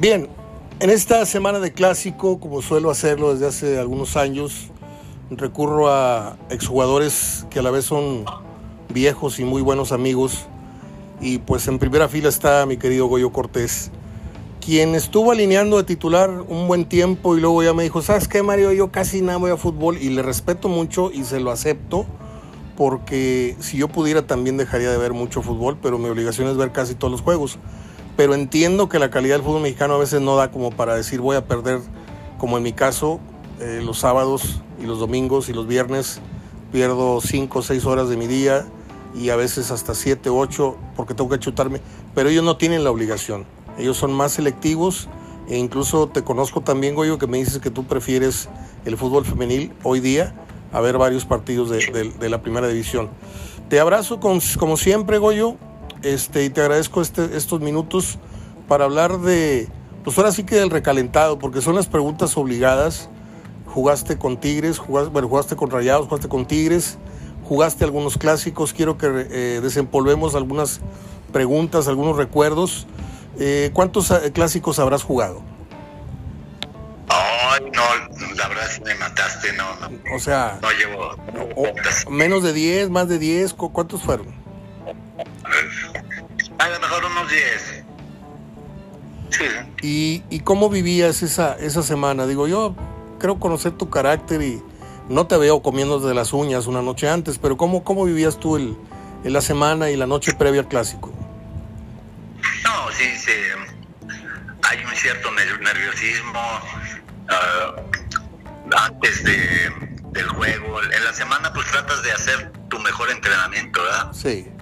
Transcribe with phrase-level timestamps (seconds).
[0.00, 0.28] Bien,
[0.80, 4.72] en esta semana de clásico, como suelo hacerlo desde hace algunos años,
[5.30, 8.24] recurro a exjugadores que a la vez son
[8.88, 10.46] viejos y muy buenos amigos.
[11.20, 13.92] Y pues en primera fila está mi querido Goyo Cortés,
[14.60, 18.42] quien estuvo alineando de titular un buen tiempo y luego ya me dijo, ¿sabes qué
[18.42, 18.72] Mario?
[18.72, 22.04] Yo casi nada voy a fútbol y le respeto mucho y se lo acepto
[22.76, 26.72] porque si yo pudiera también dejaría de ver mucho fútbol, pero mi obligación es ver
[26.72, 27.60] casi todos los juegos
[28.16, 31.20] pero entiendo que la calidad del fútbol mexicano a veces no da como para decir
[31.20, 31.80] voy a perder,
[32.38, 33.20] como en mi caso,
[33.60, 36.20] eh, los sábados y los domingos y los viernes
[36.72, 38.66] pierdo 5 o 6 horas de mi día
[39.14, 41.80] y a veces hasta 7 o 8 porque tengo que chutarme,
[42.14, 43.46] pero ellos no tienen la obligación,
[43.78, 45.08] ellos son más selectivos
[45.48, 48.48] e incluso te conozco también, Goyo, que me dices que tú prefieres
[48.84, 50.34] el fútbol femenil hoy día
[50.72, 53.08] a ver varios partidos de, la primera división.
[53.68, 55.56] Te abrazo como siempre, Goyo,
[56.04, 58.18] este, y te agradezco este, estos minutos
[58.68, 59.68] para hablar de,
[60.04, 63.08] pues ahora sí que del recalentado, porque son las preguntas obligadas.
[63.66, 66.98] Jugaste con Tigres, jugaste, bueno, jugaste con Rayados, jugaste con Tigres,
[67.42, 68.72] jugaste algunos clásicos.
[68.72, 70.80] Quiero que eh, desempolvemos algunas
[71.32, 72.86] preguntas, algunos recuerdos.
[73.38, 75.42] Eh, ¿Cuántos eh, clásicos habrás jugado?
[77.08, 82.90] Ay, no, la verdad sí me mataste, no, O sea, no llevo menos de 10,
[82.90, 84.43] más de 10, ¿cuántos fueron?
[86.58, 87.84] A lo mejor unos 10.
[89.30, 90.22] Sí.
[90.30, 92.26] ¿Y, cómo vivías esa, esa semana?
[92.26, 92.74] Digo, yo
[93.18, 94.62] creo conocer tu carácter y
[95.08, 98.56] no te veo comiendo de las uñas una noche antes, pero ¿cómo, cómo vivías tú
[98.56, 98.76] el,
[99.24, 101.12] la semana y la noche previa al clásico?
[102.62, 103.32] No, sí, sí.
[104.62, 106.40] Hay un cierto nerviosismo
[107.28, 107.74] ah,
[108.86, 109.70] antes de,
[110.12, 110.82] del juego.
[110.82, 114.12] En la semana pues tratas de hacer tu mejor entrenamiento, ¿verdad?
[114.12, 114.53] Sí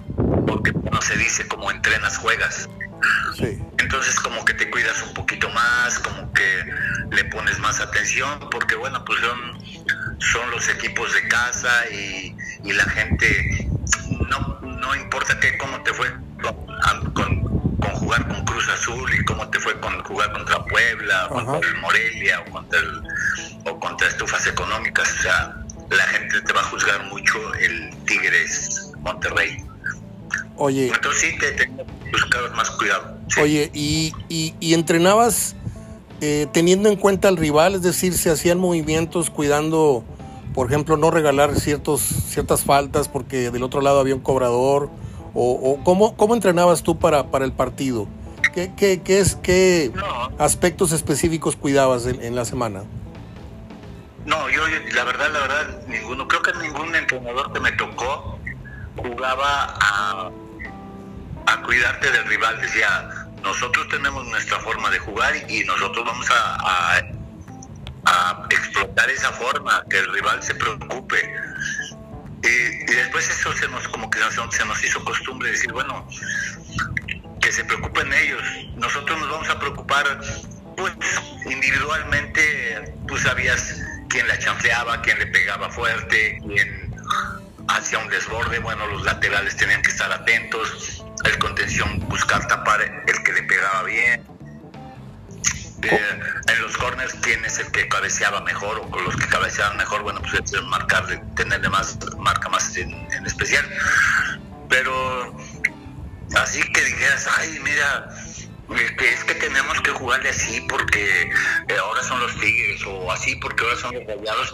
[0.45, 2.69] porque no se dice como entrenas, juegas.
[3.77, 6.65] Entonces como que te cuidas un poquito más, como que
[7.11, 12.85] le pones más atención, porque bueno, pues son, son los equipos de casa y, la
[12.85, 13.69] gente,
[14.29, 16.11] no, no importa que cómo te fue
[17.13, 17.43] con,
[17.95, 21.75] jugar con Cruz Azul y cómo te fue con jugar contra Puebla, o contra el
[21.77, 23.03] Morelia o contra, el,
[23.65, 25.55] o contra estufas económicas, o sea,
[25.89, 29.63] la gente te va a juzgar mucho el Tigres Monterrey.
[30.57, 30.87] Oye.
[30.87, 31.67] Entonces sí, te,
[32.11, 33.17] buscar más cuidado.
[33.41, 35.55] Oye, ¿y, y, entrenabas
[36.21, 37.75] eh, teniendo en cuenta al rival?
[37.75, 40.03] Es decir, ¿se hacían movimientos cuidando,
[40.53, 44.89] por ejemplo, no regalar ciertos, ciertas faltas porque del otro lado había un cobrador?
[45.35, 48.07] ¿O, cómo, cómo entrenabas tú para, para el partido?
[48.53, 49.91] ¿Qué, qué, qué, es, qué
[50.37, 52.83] aspectos específicos cuidabas en, en la semana?
[54.27, 54.61] No, yo
[54.93, 56.27] la verdad, la verdad, ninguno.
[56.27, 58.37] Creo que ningún entrenador que me tocó
[58.95, 60.31] jugaba a
[61.45, 62.59] a cuidarte del rival.
[62.61, 63.09] Decía,
[63.41, 66.99] nosotros tenemos nuestra forma de jugar y nosotros vamos a,
[68.05, 71.17] a, explotar esa forma, que el rival se preocupe.
[72.43, 74.19] Y, después eso se nos como que
[74.51, 76.07] se nos hizo costumbre decir, bueno,
[77.41, 78.43] que se preocupen ellos.
[78.75, 80.19] Nosotros nos vamos a preocupar,
[80.75, 80.93] pues
[81.45, 86.93] individualmente, tú sabías quién la chanfleaba, quién le pegaba fuerte, quién
[87.67, 93.23] hacía un desborde, bueno, los laterales tenían que estar atentos, el contención buscar tapar el
[93.23, 94.33] que le pegaba bien.
[95.83, 100.01] Eh, en los corners, quién es el que cabeceaba mejor o los que cabeceaban mejor,
[100.01, 102.93] bueno, pues es marcar, tenerle más, marca más en,
[103.25, 103.65] especial.
[104.69, 105.35] Pero
[106.35, 108.09] así que dijeras, ay, mira,
[108.77, 113.63] es que tenemos que jugarle así porque eh, ahora son los Tigres o así porque
[113.65, 114.53] ahora son los Rayados.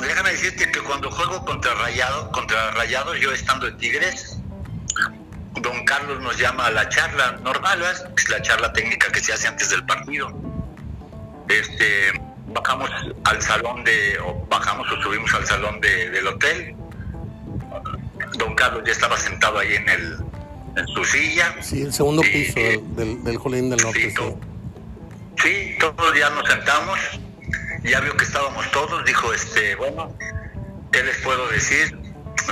[0.00, 4.39] Déjame decirte que cuando juego contra Rayados, contra Rayados, yo estando en Tigres,
[5.54, 7.82] don Carlos nos llama a la charla normal,
[8.16, 10.32] es la charla técnica que se hace antes del partido.
[11.48, 12.12] Este,
[12.48, 12.90] bajamos
[13.24, 16.76] al salón de, o bajamos o subimos al salón de, del hotel.
[18.38, 20.16] Don Carlos ya estaba sentado ahí en el
[20.76, 21.54] en su silla.
[21.60, 24.14] Sí, el segundo piso del, del Jolín del Norte.
[25.42, 26.98] Sí, todos ya nos sentamos,
[27.82, 30.14] ya vio que estábamos todos, dijo, este, bueno,
[30.92, 31.98] ¿qué les puedo decir?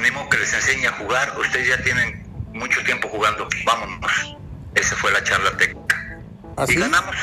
[0.00, 2.24] Mismo que les enseñe a jugar, ustedes ya tienen
[2.58, 4.36] mucho tiempo jugando, vámonos.
[4.74, 6.20] Esa fue la charla técnica.
[6.56, 6.74] ¿Así?
[6.74, 7.16] ¿Ah, y ganamos.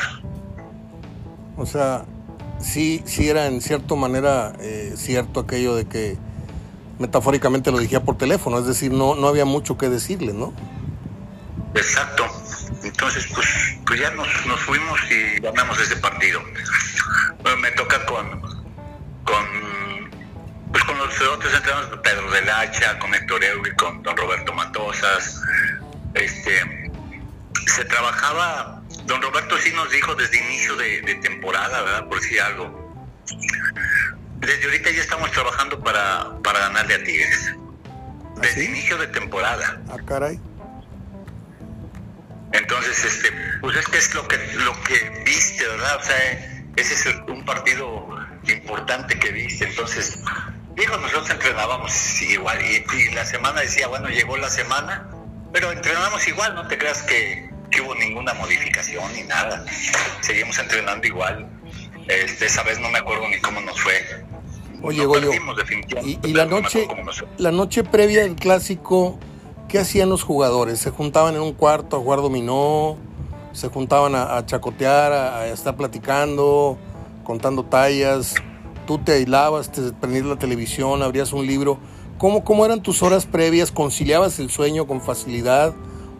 [1.56, 2.04] O sea,
[2.58, 6.18] sí, sí era en cierta manera eh, cierto aquello de que
[6.98, 10.52] metafóricamente lo dijía por teléfono, es decir, no, no había mucho que decirle, ¿no?
[11.74, 12.24] Exacto.
[12.82, 13.46] Entonces, pues,
[13.86, 16.40] pues ya nos, nos fuimos y ganamos ese partido.
[17.42, 18.40] Bueno, me toca con,
[19.22, 19.46] con
[20.72, 25.40] pues con los otros entrenadores, Pedro del Hacha, con Héctor Eury, con don Roberto Matosas,
[26.14, 26.90] este,
[27.66, 32.08] se trabajaba don Roberto sí nos dijo desde inicio de, de temporada, ¿verdad?
[32.08, 32.84] Por si algo.
[34.38, 37.54] Desde ahorita ya estamos trabajando para, para ganarle a Tigres.
[38.40, 38.66] Desde ¿Sí?
[38.68, 39.80] inicio de temporada.
[39.88, 40.38] Ah, caray.
[42.52, 45.96] Entonces, este, pues es que es lo que lo que viste, ¿verdad?
[45.96, 46.16] O sea,
[46.76, 48.08] ese es el- un partido
[48.48, 49.66] importante que viste.
[49.68, 50.18] Entonces,
[50.76, 55.08] digo, nosotros entrenábamos igual y, y la semana decía, bueno, llegó la semana,
[55.52, 59.64] pero entrenamos igual, no te creas que, que hubo ninguna modificación ni nada.
[60.20, 61.48] Seguimos entrenando igual.
[62.08, 64.24] Este, esa vez no me acuerdo ni cómo nos fue.
[64.82, 65.30] Oye, No Goyo,
[66.04, 66.86] y, y la no noche,
[67.38, 69.18] la noche previa del clásico,
[69.68, 70.78] ¿qué hacían los jugadores?
[70.78, 72.98] ¿Se juntaban en un cuarto a jugar dominó?
[73.52, 76.78] ¿Se juntaban a, a chacotear, a, a estar platicando,
[77.24, 78.34] contando tallas?
[78.86, 81.78] ¿Tú te aislabas, te prendías la televisión, abrías un libro?
[82.18, 83.72] ¿Cómo, ¿Cómo eran tus horas previas?
[83.72, 85.74] ¿Conciliabas el sueño con facilidad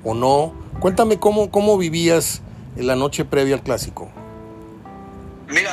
[0.05, 0.53] o no?
[0.81, 2.43] Cuéntame cómo, cómo vivías
[2.77, 4.11] en la noche previa al clásico.
[5.49, 5.71] Mira,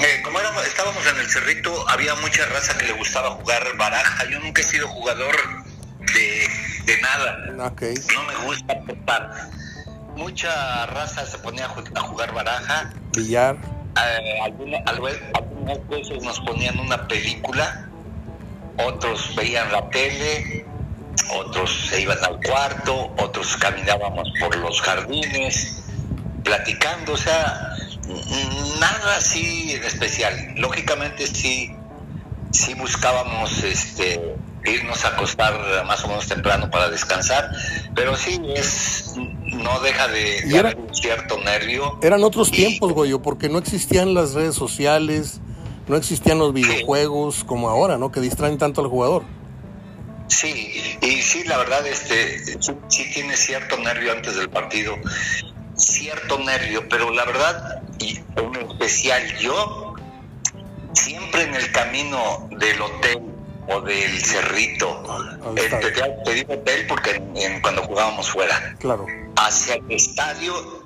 [0.00, 4.24] eh, como estábamos en el cerrito, había mucha raza que le gustaba jugar baraja.
[4.30, 5.34] Yo nunca he sido jugador
[6.14, 6.46] de,
[6.84, 7.66] de nada.
[7.68, 7.82] Ok,
[8.14, 9.50] No me gusta apostar.
[10.16, 12.92] Mucha raza se ponía a jugar baraja.
[13.16, 13.56] billar.
[13.96, 17.88] Eh, alguna- al ve- algunas veces nos ponían una película,
[18.84, 20.66] otros veían la tele,
[21.32, 25.84] otros se iban al cuarto, otros caminábamos por los jardines,
[26.42, 27.76] platicando, o sea,
[28.80, 30.54] nada así en especial.
[30.56, 31.74] Lógicamente sí,
[32.50, 37.50] sí buscábamos este irnos a acostar más o menos temprano para descansar,
[37.94, 41.98] pero sí es no deja de, de era- haber un cierto nervio.
[42.02, 45.40] Eran otros Y- tiempos, Goyo, porque no existían las redes sociales,
[45.88, 48.10] no existían los videojuegos como ahora, ¿no?
[48.10, 49.22] Que distraen tanto al jugador.
[50.28, 54.94] Sí, y sí, la verdad, este, sí, sí tiene cierto nervio antes del partido,
[55.76, 59.94] cierto nervio, pero la verdad, y en especial yo,
[60.94, 63.18] siempre en el camino del hotel
[63.68, 65.02] o del cerrito,
[65.56, 65.92] eh, estadio.
[65.92, 69.06] te, te digo hotel porque en- cuando jugábamos fuera, Claro.
[69.36, 70.84] hacia el estadio,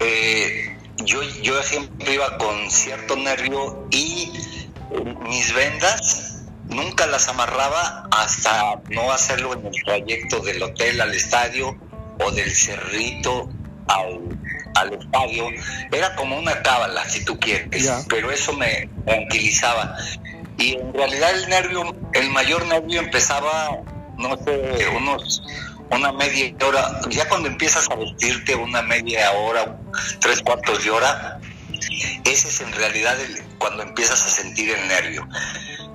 [0.00, 4.32] eh, yo, yo siempre iba con cierto nervio y
[4.92, 11.14] eh, mis vendas nunca las amarraba hasta no hacerlo en el trayecto del hotel al
[11.14, 11.76] estadio
[12.20, 13.48] o del cerrito
[13.88, 14.20] al,
[14.74, 15.48] al estadio.
[15.92, 19.96] Era como una cábala, si tú quieres, pero eso me tranquilizaba.
[20.58, 23.70] Y en realidad el nervio, el mayor nervio empezaba,
[24.16, 25.42] no sé, unos
[25.90, 29.78] una media hora, ya cuando empiezas a vestirte una media hora,
[30.20, 31.38] tres cuartos de hora,
[32.24, 35.28] ese es en realidad el- cuando empiezas a sentir el nervio.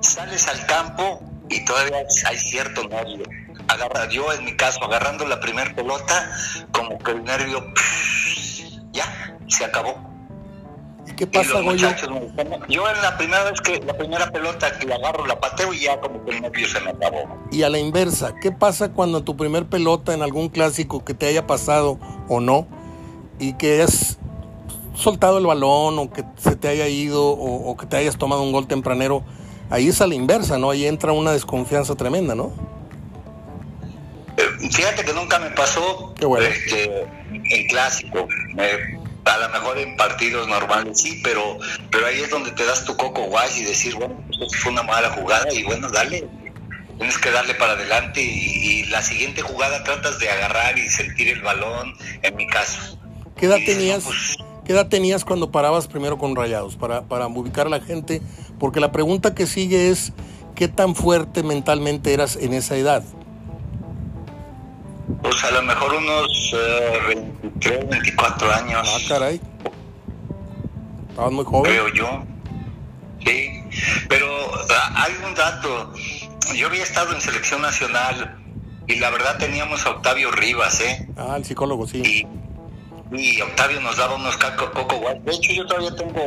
[0.00, 3.24] Sales al campo y todavía hay cierto nervio.
[3.68, 6.30] Agarra, yo en mi caso, agarrando la primera pelota,
[6.72, 7.72] como que el nervio
[8.92, 10.11] ya se acabó.
[11.12, 11.88] ¿Y qué pasa, los Goyo?
[12.68, 15.80] yo en la primera vez que la primera pelota que la agarro la pateo y
[15.80, 17.38] ya como que el nervio se me acabó.
[17.50, 21.26] Y a la inversa, ¿qué pasa cuando tu primer pelota en algún clásico que te
[21.26, 21.98] haya pasado
[22.28, 22.66] o no,
[23.38, 24.18] y que hayas
[24.94, 28.42] soltado el balón o que se te haya ido o, o que te hayas tomado
[28.42, 29.22] un gol tempranero?
[29.70, 30.70] Ahí es a la inversa, ¿no?
[30.70, 32.52] Ahí entra una desconfianza tremenda, ¿no?
[34.36, 36.46] Eh, Fíjate que nunca me pasó bueno.
[36.46, 38.26] este, en clásico.
[38.54, 41.58] Me- a lo mejor en partidos normales sí, pero
[41.90, 44.82] pero ahí es donde te das tu coco guay y decir, bueno, pues fue una
[44.82, 46.28] mala jugada y bueno, dale.
[46.98, 51.28] Tienes que darle para adelante y, y la siguiente jugada tratas de agarrar y sentir
[51.28, 52.98] el balón, en mi caso.
[53.36, 57.02] ¿Qué edad dices, tenías, no, pues, qué edad tenías cuando parabas primero con Rayados para,
[57.02, 58.22] para ubicar a la gente?
[58.60, 60.12] Porque la pregunta que sigue es,
[60.54, 63.02] ¿qué tan fuerte mentalmente eras en esa edad?
[65.22, 66.98] Pues a lo mejor unos eh,
[67.42, 68.88] 23, 24 años.
[68.94, 69.40] Ah, caray.
[71.10, 71.70] Estabas muy joven.
[71.72, 72.24] creo yo.
[73.24, 73.50] Sí,
[74.08, 74.26] pero
[74.70, 75.92] ah, hay un dato.
[76.54, 78.38] Yo había estado en selección nacional
[78.88, 81.08] y la verdad teníamos a Octavio Rivas, ¿eh?
[81.16, 82.02] Ah, el psicólogo, sí.
[83.12, 85.18] Y, y Octavio nos daba unos caco, coco guay.
[85.20, 86.20] De hecho, yo todavía tengo.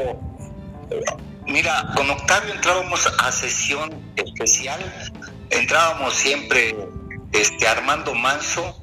[0.91, 1.01] eh,
[1.47, 4.79] Mira, con Octavio entrábamos a sesión especial.
[5.51, 6.75] Entrábamos siempre
[7.41, 8.81] este, Armando Manso.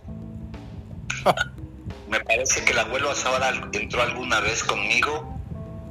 [2.08, 5.38] Me parece que el abuelo Azahara entró alguna vez conmigo.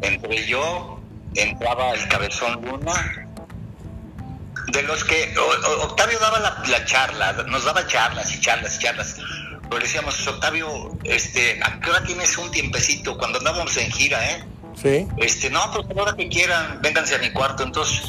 [0.01, 1.00] Entré yo,
[1.36, 3.27] entraba el Cabezón Luna.
[4.68, 8.80] De los que o- Octavio daba la, la charla, nos daba charlas y charlas y
[8.80, 9.18] charlas.
[9.70, 13.18] Pero decíamos, Octavio, este, ¿a qué hora tienes un tiempecito?
[13.18, 14.44] Cuando andábamos en gira, ¿eh?
[14.80, 15.08] Sí.
[15.18, 17.63] Este, no, pues a la hora que quieran, vénganse a mi cuarto.
[17.63, 18.01] Entonces,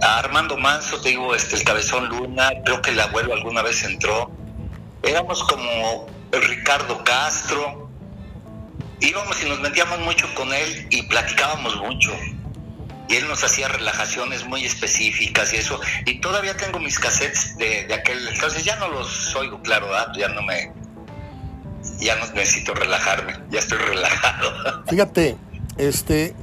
[0.00, 4.30] Armando Manso, te digo, este, el Cabezón Luna, creo que el abuelo alguna vez entró.
[5.02, 7.88] Éramos como Ricardo Castro,
[9.00, 12.12] íbamos y nos metíamos mucho con él y platicábamos mucho.
[13.08, 15.80] Y él nos hacía relajaciones muy específicas y eso.
[16.06, 18.26] Y todavía tengo mis cassettes de, aquel.
[18.28, 20.72] Entonces ya no los oigo, claro, ya no me.
[22.00, 24.84] Ya no necesito relajarme, ya estoy relajado.
[24.90, 25.36] Fíjate,
[25.78, 26.34] este.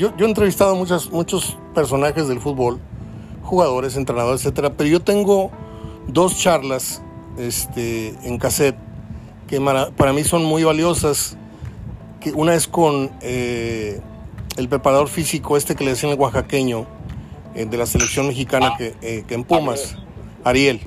[0.00, 2.80] Yo, yo he entrevistado muchas, muchos personajes del fútbol,
[3.42, 5.50] jugadores, entrenadores, etcétera, pero yo tengo
[6.08, 7.02] dos charlas
[7.36, 8.78] este, en cassette
[9.46, 11.36] que para mí son muy valiosas.
[12.18, 14.00] Que una es con eh,
[14.56, 16.86] el preparador físico este que le decían el oaxaqueño
[17.54, 19.98] eh, de la selección mexicana que, eh, que en Pumas,
[20.44, 20.80] Ariel.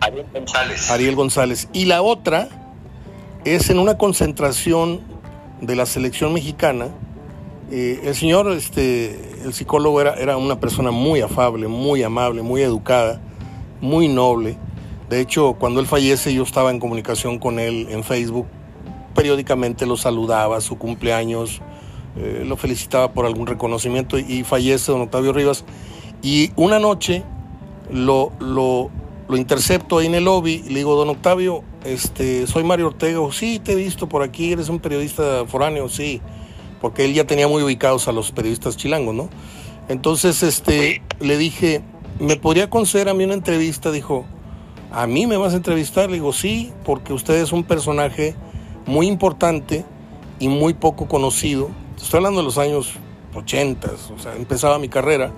[0.00, 0.90] Ariel González.
[0.90, 1.68] Ariel González.
[1.72, 2.48] Y la otra
[3.44, 5.00] es en una concentración
[5.60, 6.88] de la selección mexicana.
[7.70, 13.20] El señor, este, el psicólogo, era, era una persona muy afable, muy amable, muy educada,
[13.80, 14.56] muy noble.
[15.08, 18.46] De hecho, cuando él fallece, yo estaba en comunicación con él en Facebook.
[19.14, 21.62] Periódicamente lo saludaba, su cumpleaños,
[22.16, 25.64] eh, lo felicitaba por algún reconocimiento y, fallece don Octavio Rivas.
[26.22, 27.22] Y una noche
[27.90, 28.90] lo, lo,
[29.36, 33.20] intercepto ahí en el lobby y le digo, don Octavio, este, soy Mario Ortega.
[33.32, 36.20] sí, te he visto por aquí, eres un periodista foráneo, sí.
[36.80, 39.28] Porque él ya tenía muy ubicados a los periodistas chilangos, ¿no?
[39.88, 41.82] Entonces, este, le dije,
[42.20, 43.90] ¿me podría conceder a mí una entrevista?
[43.90, 44.26] Dijo,
[44.92, 46.08] ¿a mí me vas a entrevistar?
[46.08, 48.34] Le digo, sí, porque usted es un personaje
[48.86, 49.84] muy importante
[50.38, 51.70] y muy poco conocido.
[51.96, 52.94] Estoy hablando de los años
[53.34, 55.32] 80, o sea, empezaba mi carrera.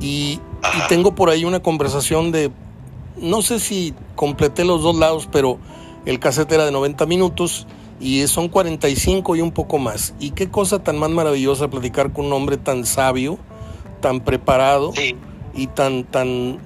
[0.00, 0.40] Y,
[0.88, 2.50] tengo por ahí una conversación de,
[3.16, 5.58] no sé si completé los dos lados, pero
[6.06, 7.66] el cassette era de 90 minutos
[8.02, 10.12] y son 45 y un poco más.
[10.18, 13.38] Y qué cosa tan más maravillosa platicar con un hombre tan sabio,
[14.00, 14.92] tan preparado
[15.54, 16.58] y tan, tan,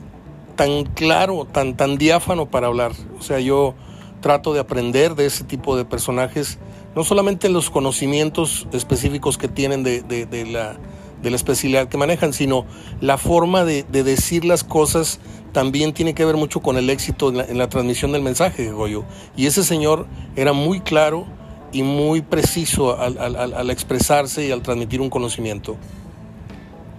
[0.57, 2.93] tan claro, tan, tan diáfano para hablar.
[3.19, 3.75] O sea, yo
[4.21, 6.59] trato de aprender de ese tipo de personajes,
[6.95, 10.03] no solamente los conocimientos específicos que tienen de,
[10.51, 10.79] la,
[11.23, 12.65] de la especialidad que manejan, sino
[13.03, 15.21] la forma de, decir las cosas
[15.57, 19.05] también tiene que ver mucho con el éxito en la, transmisión del mensaje, Goyo.
[19.39, 21.27] Y ese señor era muy claro
[21.73, 25.79] y muy preciso al expresarse y al transmitir un conocimiento.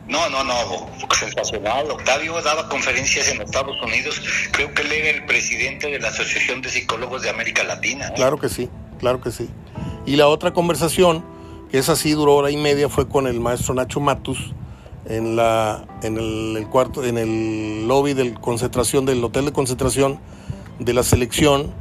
[0.08, 1.92] No, no, no, sensacional.
[1.92, 4.20] Octavio daba conferencias en Estados Unidos.
[4.54, 8.08] Creo que él era el presidente de la Asociación de Psicólogos de América Latina.
[8.08, 8.14] ¿eh?
[8.16, 9.48] Claro que sí, claro que sí.
[10.08, 11.24] Y la otra conversación,
[11.70, 14.52] que es así, duró hora y media, fue con el maestro Nacho Matus
[15.08, 20.20] en la en el, cuarto en el lobby del concentración del hotel de concentración
[20.80, 21.72] de la selección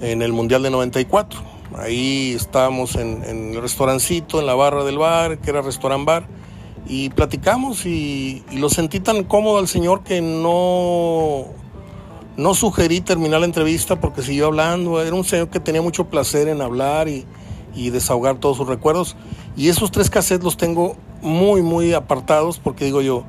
[0.00, 1.40] en el mundial de 94
[1.76, 6.26] ahí estábamos en, en el restaurancito en la barra del bar que era restaurant bar
[6.88, 11.46] y platicamos y, lo sentí tan cómodo al señor que no,
[12.36, 15.02] no sugerí terminar la entrevista porque siguió hablando.
[15.02, 17.26] Era un señor que tenía mucho placer en hablar y,
[17.90, 19.16] desahogar todos sus recuerdos.
[19.56, 20.96] Y esos tres cassettes los tengo
[21.26, 23.24] muy, muy apartados porque digo yo,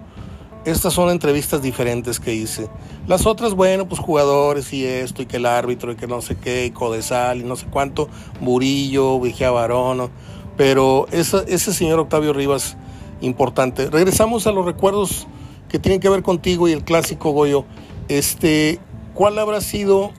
[0.65, 2.69] estas son entrevistas diferentes que hice.
[3.07, 6.35] Las otras, bueno, pues jugadores y esto, y que el árbitro, y que no sé
[6.35, 8.09] qué, y Codesal, y no sé cuánto,
[8.41, 10.09] Burillo, Vigía Barón.
[10.57, 12.75] Pero ese señor Octavio Rivas
[13.21, 13.89] importante.
[13.89, 15.27] Regresamos a los recuerdos
[15.69, 17.65] que tienen que ver contigo y el clásico Goyo.
[18.09, 18.79] Este,
[19.13, 20.11] ¿Cuál habrá sido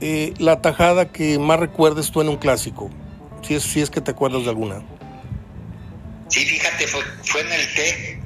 [0.00, 2.90] eh, la tajada que más recuerdes tú en un clásico?
[3.42, 4.82] Si es, si es que te acuerdas de alguna.
[6.30, 8.22] Sí, fíjate, fue, en el T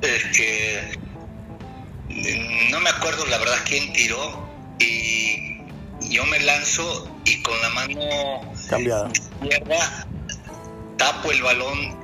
[0.00, 0.98] que
[2.70, 4.46] no me acuerdo la verdad quién tiró
[4.78, 5.62] y
[6.00, 10.06] yo me lanzo y con la mano cambiada izquierda
[10.98, 11.96] tapo el balón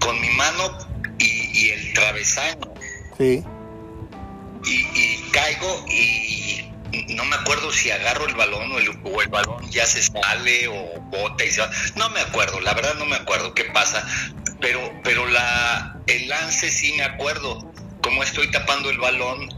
[0.00, 0.78] con mi mano
[1.18, 2.72] y, el travesaño.
[3.18, 3.42] Sí.
[4.64, 6.70] Y, caigo y
[7.08, 11.44] no me acuerdo si agarro el balón o el, balón ya se sale o bota
[11.44, 11.70] y se va.
[11.96, 14.06] No me acuerdo, la verdad no me acuerdo qué pasa.
[14.60, 17.72] Pero, pero la, el lance sí me acuerdo.
[18.02, 19.48] Como estoy tapando el balón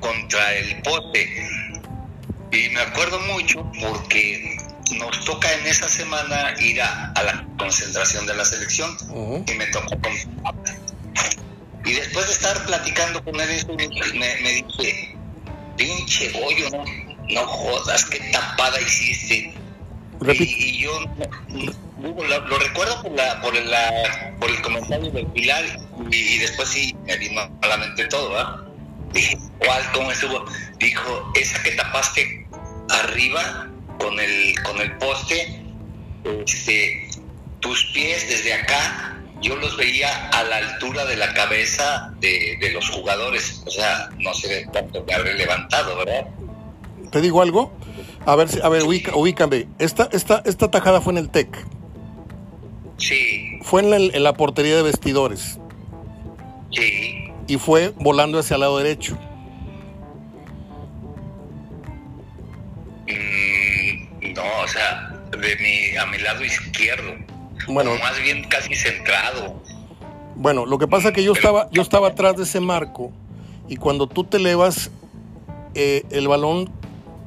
[0.00, 1.48] contra el pote.
[2.52, 4.56] Y me acuerdo mucho porque
[4.92, 8.96] nos toca en esa semana ir a, la concentración de la selección
[9.46, 10.12] y me tocó con
[11.86, 13.66] y después de estar platicando con él
[14.14, 15.16] me, me dice
[15.76, 16.84] pinche bollo no,
[17.28, 19.54] no jodas qué tapada hiciste
[20.32, 20.90] y, yo
[22.04, 25.64] lo, recuerdo por la, por el comentario del Pilar
[26.10, 28.56] y, después sí me vino a la mente todo ¿verdad?
[29.12, 30.44] dije ¿cuál cómo estuvo?
[30.78, 32.46] dijo esa que tapaste
[32.90, 33.68] arriba
[33.98, 35.62] con el, con el poste,
[36.46, 37.08] este,
[37.60, 42.88] tus pies desde acá, yo los veía a la altura de la cabeza de, los
[42.90, 43.62] jugadores.
[43.66, 46.26] O sea, no sé cuánto me habré levantado, ¿verdad?
[47.10, 47.72] ¿Te digo algo?
[48.26, 49.68] A ver, a ver, ubícame.
[49.78, 51.48] Esta, esta, esta tajada fue en el TEC.
[52.96, 53.58] Sí.
[53.62, 55.58] Fue en la, en la portería de vestidores.
[56.70, 57.32] Sí.
[57.46, 59.18] Y fue volando hacia el lado derecho.
[63.06, 67.12] Mm, no, o sea, de mi, a mi lado izquierdo.
[67.68, 67.92] Bueno.
[67.92, 69.62] O más bien casi centrado.
[70.36, 73.12] Bueno, lo que pasa es que yo estaba, yo estaba atrás de ese marco
[73.68, 74.90] y cuando tú te elevas,
[75.74, 76.70] eh, el balón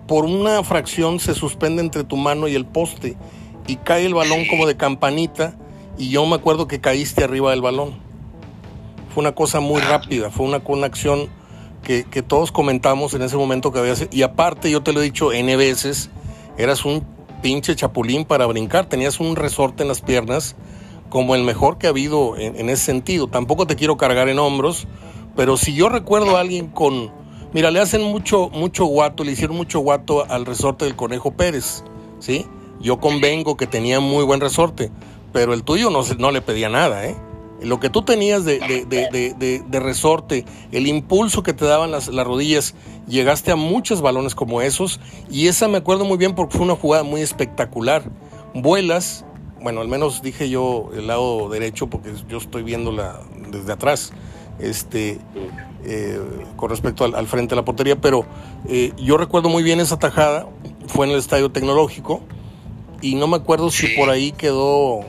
[0.08, 3.16] por una fracción se suspende entre tu mano y el poste
[3.68, 5.56] y cae el balón como de campanita
[5.98, 7.96] y yo me acuerdo que caíste arriba del balón.
[9.14, 11.28] Fue una cosa muy rápida, fue una, una acción
[11.84, 15.04] que, que todos comentamos en ese momento que había y aparte yo te lo he
[15.04, 16.10] dicho N veces,
[16.58, 17.06] eras un
[17.42, 20.56] pinche chapulín para brincar, tenías un resorte en las piernas
[21.10, 23.28] como el mejor que ha habido en, en ese sentido.
[23.28, 24.88] Tampoco te quiero cargar en hombros,
[25.36, 27.12] pero si yo recuerdo a alguien con...
[27.54, 31.84] Mira, le hacen mucho, mucho guato, le hicieron mucho guato al resorte del Conejo Pérez,
[32.20, 32.46] ¿sí?
[32.80, 34.92] Yo convengo que tenía muy buen resorte,
[35.34, 37.16] pero el tuyo no, le pedía nada, ¿eh?
[37.62, 38.60] Lo que tú tenías de,
[39.72, 42.76] resorte, el impulso que te daban las, las rodillas,
[43.08, 45.00] llegaste a muchos balones como esos
[45.32, 48.04] y esa me acuerdo muy bien porque fue una jugada muy espectacular.
[48.54, 49.26] Vuelas,
[49.60, 54.14] bueno, al menos dije yo el lado derecho porque yo estoy viéndola desde atrás,
[54.60, 55.20] este,
[55.84, 56.22] eh,
[56.58, 58.26] con respecto al, al frente de la portería, pero
[58.70, 60.48] eh, yo recuerdo muy bien esa tajada,
[60.86, 62.22] fue en el Estadio Tecnológico
[63.02, 63.94] y no me acuerdo si Sí.
[63.98, 65.02] por ahí quedó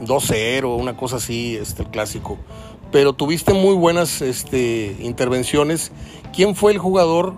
[0.00, 2.38] 2-0, una cosa así, este, el clásico.
[2.90, 5.92] Pero tuviste muy buenas este, intervenciones.
[6.34, 7.34] ¿Quién fue el jugador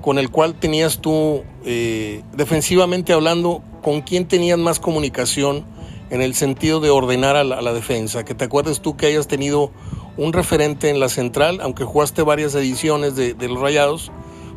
[0.00, 5.64] con el cual tenías tú, eh, defensivamente hablando, con quién tenías más comunicación
[6.10, 8.24] en el sentido de ordenar a la, a la defensa?
[8.24, 9.72] Que te acuerdes tú que hayas tenido
[10.16, 14.12] un referente en la central, aunque jugaste varias ediciones de, de los Rayados,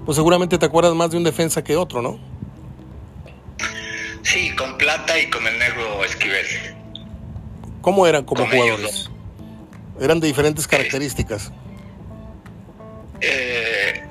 [0.06, 2.20] pues seguramente te acuerdas más de un defensa que otro, ¿no?
[4.26, 6.46] Sí, con Plata y con el negro Esquivel.
[7.82, 9.10] ¿Cómo eran como Con ellos jugadores?
[10.02, 11.52] Eran de diferentes características.
[13.22, 14.04] Eh,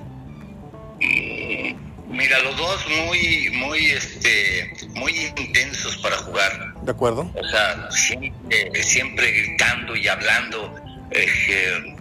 [1.01, 6.75] mm, mira, los dos muy, muy, este, muy intensos para jugar.
[6.83, 7.31] ¿De acuerdo?
[7.35, 10.77] O sea, siempre, siempre gritando y hablando.
[11.11, 11.97] Eh,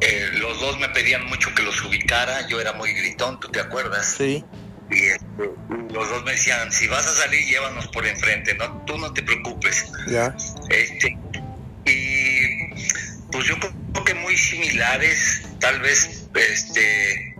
[0.00, 2.46] eh, los dos me pedían mucho que los ubicara.
[2.48, 4.14] Yo era muy gritón, ¿tú te acuerdas?
[4.18, 4.44] Sí.
[4.94, 5.50] Y este,
[5.92, 9.22] los dos me decían, si vas a salir, llévanos por enfrente, no, tú no te
[9.22, 9.90] preocupes.
[10.08, 10.34] Ya.
[10.70, 11.16] Este,
[11.84, 12.70] y
[13.32, 17.36] pues yo creo que muy similares, tal vez, este,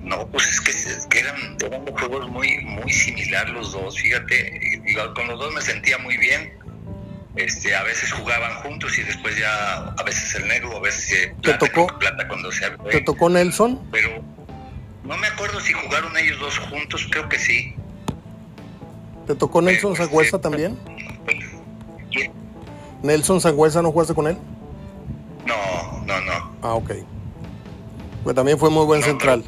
[0.00, 4.60] no, pues es que, es que eran, eran juegos muy, muy similar los dos, fíjate,
[4.84, 6.52] y con los dos me sentía muy bien.
[7.36, 11.34] Este, a veces jugaban juntos y después ya, a veces el negro, a veces eh,
[11.42, 11.86] ¿Te plata, tocó?
[11.86, 13.86] creo que plata cuando se ¿Te tocó Nelson?
[13.92, 14.24] pero
[15.06, 17.74] no me acuerdo si jugaron ellos dos juntos, creo que sí.
[19.26, 20.42] ¿Te tocó Nelson pues, Sangüesa sí.
[20.42, 20.78] también?
[22.12, 22.32] ¿Quién?
[23.02, 24.36] ¿Nelson Sangüesa no jugaste con él?
[25.46, 26.50] No, no, no.
[26.62, 26.90] Ah, ok.
[28.24, 29.44] Pues también fue muy buen No, central.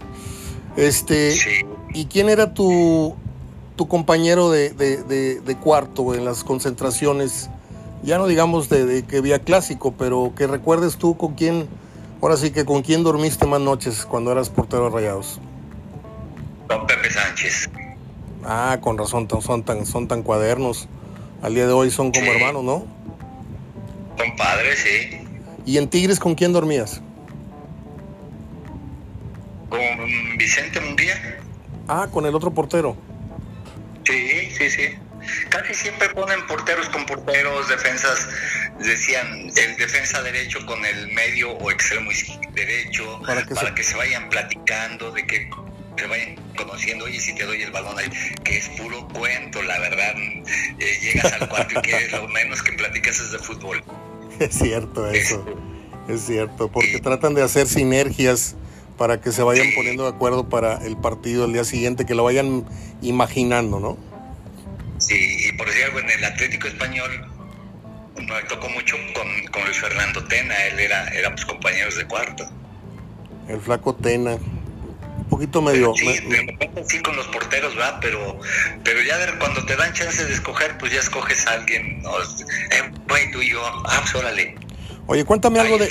[0.77, 1.65] Este, Sí.
[1.95, 3.17] ¿y quién era tu,
[3.77, 7.51] tu compañero de, de- de- de cuarto en las concentraciones?
[8.05, 11.67] Ya no digamos de, que había clásico, pero que recuerdes tú con quién,
[12.23, 15.41] ahora sí que con quién dormiste más noches cuando eras portero de rayados.
[16.69, 17.71] Don Pepe Sánchez.
[18.45, 20.89] Ah, con razón, son tan, son tan cuadernos.
[21.43, 22.31] Al día de hoy son como Sí.
[22.31, 22.87] hermanos, ¿no?
[24.17, 25.19] Compadre, sí.
[25.65, 27.01] ¿Y en Tigres con quién dormías?
[29.69, 31.15] Con Vicente Munguía.
[31.87, 32.97] Ah, con el otro portero.
[34.05, 34.83] Sí, sí, sí.
[35.51, 38.29] Casi siempre ponen porteros con porteros, defensas,
[38.79, 39.27] decían
[39.57, 42.11] el defensa derecho con el medio o extremo
[42.55, 45.27] derecho, Para para que que, se- vayan platicando, de
[45.99, 48.09] que vayan conociendo, oye, si te doy el balón ahí,
[48.45, 52.73] que es puro cuento, la verdad, eh, llegas al cuarto y quieres lo menos que
[52.73, 53.83] platicas es de fútbol.
[54.41, 55.45] Es cierto eso.
[56.09, 58.57] Es cierto, porque tratan de hacer sinergias
[58.97, 59.73] para que se vayan Sí.
[59.77, 62.65] poniendo de acuerdo para el partido el día siguiente, que lo vayan
[63.03, 63.99] imaginando, ¿no?
[64.99, 67.11] Sí, y por decir algo, en el Atlético Español
[68.17, 72.45] me tocó mucho con, con Luis Fernando Tena, él era, éramos compañeros de cuarto.
[73.49, 74.39] El flaco Tena,
[75.29, 75.93] poquito medio...
[75.95, 78.39] sí, me- de repente sí con los porteros va, pero
[78.85, 82.11] pero ya cuando te dan chance de escoger, pues ya escoges a alguien, ¿no?
[82.21, 84.55] Eh, güey, tú y yo, ah, pues órale.
[85.07, 85.89] Oye, cuéntame algo de...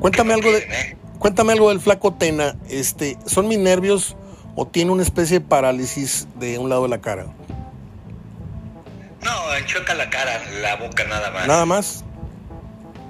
[0.00, 0.58] Cuéntame algo de...
[0.58, 0.96] ¿eh?
[1.18, 2.54] Cuéntame algo del flaco Tena.
[2.70, 4.16] Este, ¿Son mis nervios
[4.54, 7.26] o tiene una especie de parálisis de un lado de la cara?
[9.22, 11.46] No, enchueca la cara, la boca nada más.
[11.46, 12.04] Nada más.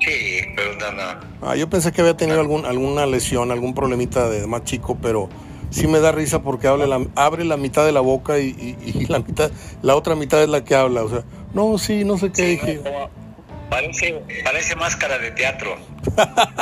[0.01, 1.21] Sí, pero no, no.
[1.43, 5.29] Ah, yo pensé que había tenido algún, alguna lesión, algún problemita de más chico, pero
[5.71, 8.77] sí me da risa porque abre la, abre la mitad de la boca y, y-
[8.99, 9.51] y la mitad,
[9.83, 11.03] la otra mitad es la que habla.
[11.05, 12.81] O sea, No, sí, no sé qué dije.
[13.71, 15.77] parece, parece máscara de teatro.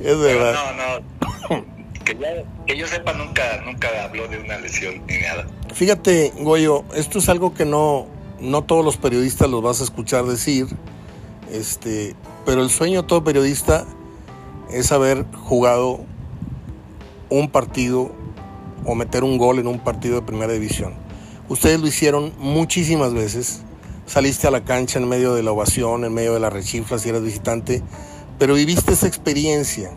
[0.00, 0.54] Es Pero verdad.
[0.76, 1.64] no, no.
[2.04, 5.46] Que, ya- que yo sepa, nunca, nunca habló de una lesión ni nada.
[5.74, 8.06] Fíjate, Goyo, esto es algo que no,
[8.40, 10.66] no todos los periodistas los vas a escuchar decir,
[11.52, 12.14] este,
[12.46, 13.84] pero el sueño de todo periodista
[14.70, 16.00] es haber jugado
[17.30, 18.10] un partido
[18.84, 20.94] o meter un gol en un partido de primera división.
[21.48, 23.62] Ustedes lo hicieron muchísimas veces.
[24.06, 27.08] Saliste a la cancha en medio de la ovación, en medio de la rechifla si
[27.10, 27.82] eras visitante,
[28.38, 29.90] pero viviste esa experiencia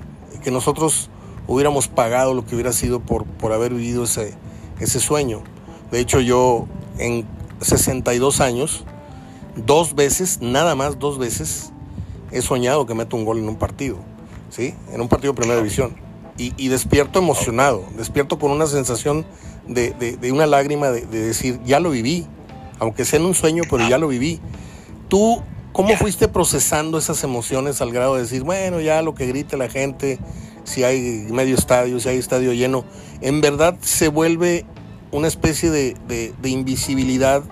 [0.44, 1.10] que nosotros
[1.48, 4.34] hubiéramos pagado lo que hubiera sido por, por haber vivido ese,
[4.80, 5.44] ese sueño.
[5.92, 6.68] De hecho, yo
[6.98, 7.26] en
[7.62, 8.84] 62 años,
[9.56, 11.72] dos veces, nada más dos veces,
[12.32, 13.98] he soñado que meto un gol en un partido,
[14.50, 14.74] ¿sí?
[14.92, 15.96] En un partido de primera división.
[16.38, 19.26] Y, y despierto emocionado, despierto con una sensación
[19.68, 22.26] de, de- de una lágrima de, de decir, ya lo viví,
[22.80, 24.40] aunque sea en un sueño, pero ya lo viví.
[25.08, 29.56] ¿Tú cómo fuiste procesando esas emociones al grado de decir, bueno, ya lo que grite
[29.58, 30.20] la gente,
[30.64, 32.86] si hay medio estadio, si hay estadio lleno,
[33.22, 34.66] en verdad se vuelve
[35.12, 37.44] una especie de, de- de invisibilidad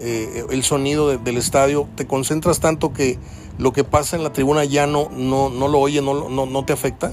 [0.00, 3.18] eh, el sonido de- del estadio, te concentras tanto que
[3.58, 6.64] lo que pasa en la tribuna ya no, no, no lo oye, no, no, no
[6.64, 7.12] te afecta?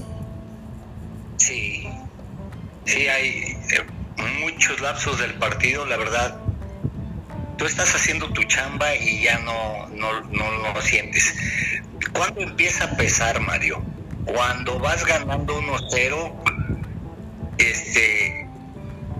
[2.90, 3.86] Sí, hay eh,
[4.40, 6.36] muchos lapsos del partido, la verdad.
[7.56, 11.34] Tú estás haciendo tu chamba y ya no, no, no lo sientes.
[12.12, 13.82] ¿Cuándo empieza a pesar, Mario?
[14.24, 16.32] Cuando vas ganando 1-0
[17.58, 18.48] este,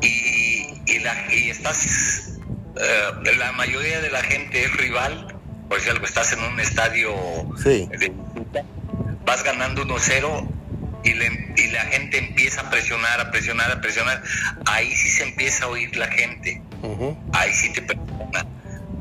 [0.01, 2.39] y, y, la, y estás,
[2.77, 5.37] eh, la mayoría de la gente es rival,
[5.69, 7.15] por decir algo, estás en un estadio
[7.63, 7.89] Sí.
[7.99, 8.13] de
[9.25, 10.49] vas ganando 1-0
[11.05, 14.23] y, le- y la gente empieza a presionar, a presionar, a presionar,
[14.67, 16.61] ahí sí se empieza a oír la gente,
[17.33, 18.47] ahí sí te presiona.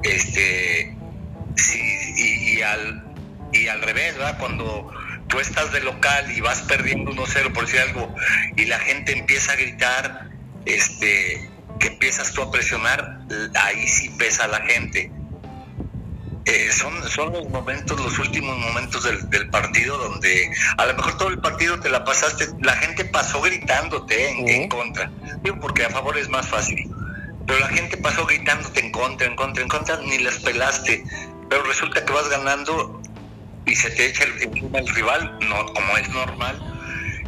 [0.04, 0.96] Este,
[1.56, 1.82] sí,
[2.18, 3.04] y, y al,
[3.52, 4.38] y al revés, ¿verdad?
[4.40, 4.92] Cuando
[5.28, 8.14] tú estás de local y vas perdiendo 1-0 por decir algo
[8.56, 10.30] y la gente empieza a gritar,
[10.66, 13.20] este, que empiezas tú a presionar,
[13.56, 15.12] ahí sí pesa la gente.
[16.52, 21.16] Eh, son, son los momentos, los últimos momentos del, del partido donde a lo mejor
[21.16, 25.12] todo el partido te la pasaste, la gente pasó gritándote en, contra.
[25.44, 26.90] Digo, porque a favor es más fácil.
[27.46, 31.04] Pero la gente pasó gritándote en contra, en contra, en contra, ni las pelaste.
[31.52, 33.00] Pero resulta que vas ganando
[33.68, 36.60] y se te echa el, el rival, no, como es normal.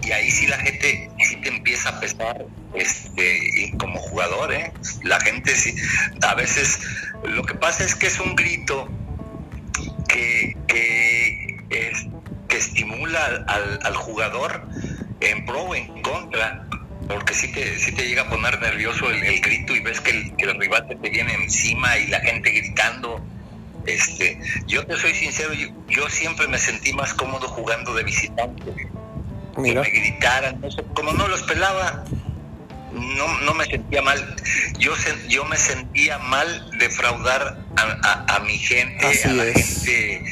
[0.04, 4.74] Y ahí sí la gente sí te empieza a pesar este, y como jugador, ¿eh?
[5.04, 5.76] La gente sí,
[6.24, 6.80] a veces
[7.24, 8.90] lo que pasa es que es un grito
[10.12, 12.08] que, que, es-
[12.48, 14.62] que estimula al, jugador
[15.22, 16.66] en pro o en contra,
[17.08, 20.12] porque sí te, sí te llega a poner nervioso el, el grito y ves que
[20.12, 23.24] el, que el rival te, viene encima y la gente gritando.
[23.86, 28.88] Este, yo te soy sincero, yo, yo siempre me sentí más cómodo jugando de visitante
[29.58, 30.62] Mira, que me gritaran,
[30.94, 32.04] como no los pelaba,
[32.94, 34.36] no, no me sentía mal.
[34.80, 37.82] Yo, sen- yo me sentía mal defraudar a,
[38.28, 39.84] a- a mi gente, Así a la es.
[39.84, 40.24] gente,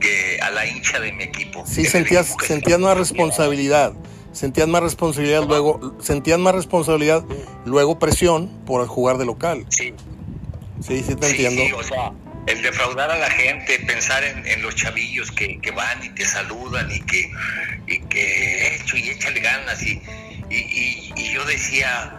[0.00, 1.64] que, a la hincha de mi equipo.
[1.66, 3.92] sí sentías, equipo sentías responsabilidad,
[4.32, 7.24] sentías más responsabilidad luego, sentías más responsabilidad,
[7.66, 9.66] luego presión por jugar de local.
[9.68, 9.92] Sí,
[10.80, 11.62] Sí, sí te sí, entiendo.
[11.66, 12.12] sí, o sea,
[12.46, 16.24] el defraudar a la gente, pensar en, en los chavillos que, que van y te
[16.24, 17.30] saludan y que,
[17.86, 19.82] y que hecho y échale ganas.
[19.82, 20.00] Y,
[20.50, 22.18] y, y- y yo decía,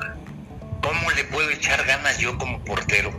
[0.82, 3.12] ¿cómo le puedo echar ganas yo como portero?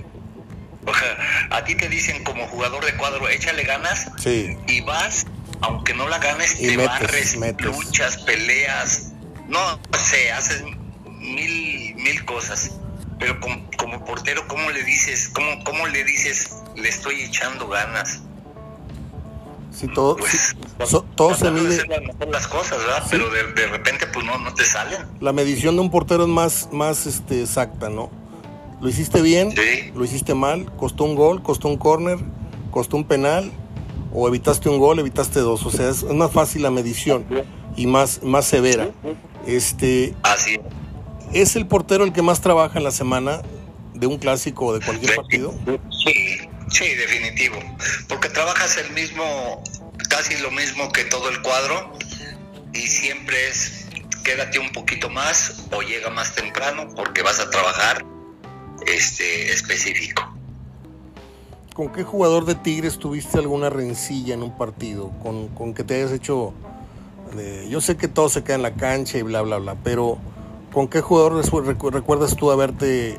[0.85, 5.27] O sea, a ti te dicen como jugador de cuadro, échale ganas Sí, y vas,
[5.61, 7.67] aunque no la ganes, Y te metes, barres, metes.
[7.67, 9.13] luchas, peleas,
[9.47, 10.65] no sé, haces
[11.05, 12.73] mil, mil cosas.
[13.21, 18.23] Pero como, como portero, ¿cómo le dices, cómo, cómo le dices, le estoy echando ganas?
[19.75, 20.55] Sí, todo, Pues
[20.87, 21.77] so- todo se mide.
[21.87, 23.03] las, mejor las cosas, ¿verdad?
[23.05, 23.09] Sí.
[23.13, 25.03] Pero de, de repente, pues no, no te salen.
[25.21, 28.11] La medición de un portero es más, más este, exacta, ¿no?
[28.81, 29.91] Lo hiciste bien, Sí.
[29.95, 32.19] lo hiciste mal, costó un gol, costó un córner,
[32.71, 33.51] costó un penal,
[34.13, 35.65] o evitaste un gol, evitaste dos.
[35.65, 37.25] O sea, es, más fácil la medición
[37.77, 38.91] y más, más severa.
[39.47, 40.59] Este, Así.
[41.33, 43.41] ¿Es el portero el que más trabaja en la semana
[43.95, 45.55] de un clásico o de cualquier partido?
[46.05, 47.57] Sí, sí, definitivo.
[48.09, 49.63] Porque trabajas el mismo,
[50.09, 51.93] casi lo mismo que todo el cuadro
[52.73, 53.87] y siempre es
[54.25, 58.05] quédate un poquito más o llega más temprano porque vas a trabajar
[58.87, 60.23] este específico.
[61.75, 65.11] ¿Con qué jugador de Tigres tuviste alguna rencilla en un partido?
[65.23, 66.53] ¿Con, con que te hayas hecho...
[67.35, 70.19] de- yo sé que todo se queda en la cancha y bla, bla, bla, pero
[70.73, 71.43] ¿con qué jugador
[71.93, 73.19] recuerdas tú haberte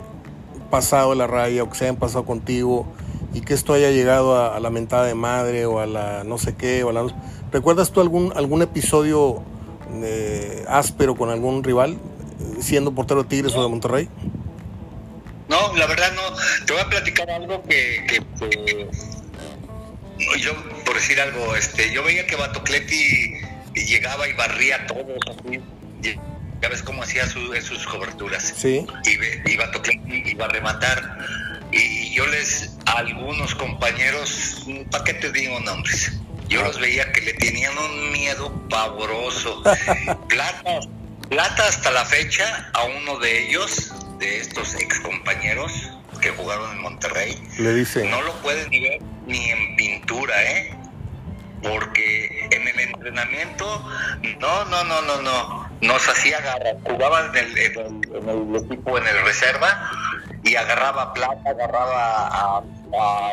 [0.69, 2.85] pasado la raya o que se hayan pasado contigo
[3.33, 6.55] y que esto haya llegado a, la mentada de madre o a la no sé
[6.55, 6.83] qué.
[6.83, 7.05] O a la...
[7.51, 9.43] ¿Recuerdas tú algún, algún episodio
[10.03, 11.97] eh, áspero con algún rival,
[12.61, 14.09] siendo portero de Tigres o de Monterrey?
[15.49, 16.65] No, la verdad no.
[16.65, 18.87] Te voy a platicar algo que, que,
[20.39, 20.51] yo,
[20.85, 23.33] por decir algo, este, yo veía que Batocleti
[23.73, 25.59] llegaba y barría todo, así.
[26.61, 28.53] Ya ves cómo hacía sus coberturas.
[28.55, 28.85] Sí.
[29.57, 31.17] Batocleti iba a rematar.
[31.73, 36.13] Y yo les, a algunos compañeros, ¿para qué te digo nombres?
[36.47, 39.63] Yo los veía que le tenían un miedo pavoroso.
[40.29, 40.79] plata,
[41.29, 45.71] plata hasta la fecha a uno de ellos, de estos ex compañeros
[46.21, 47.41] que jugaron en Monterrey.
[47.57, 48.07] Le dice.
[48.07, 50.75] No lo pueden ni ver ni en pintura, ¿eh?
[51.63, 53.89] Porque en el entrenamiento,
[54.39, 55.69] no, no, no, no, no.
[55.81, 56.73] Nos hacía garra.
[56.83, 59.89] Jugaban en el, en el equipo, en el reserva
[60.43, 63.31] y agarraba plata, agarraba a, a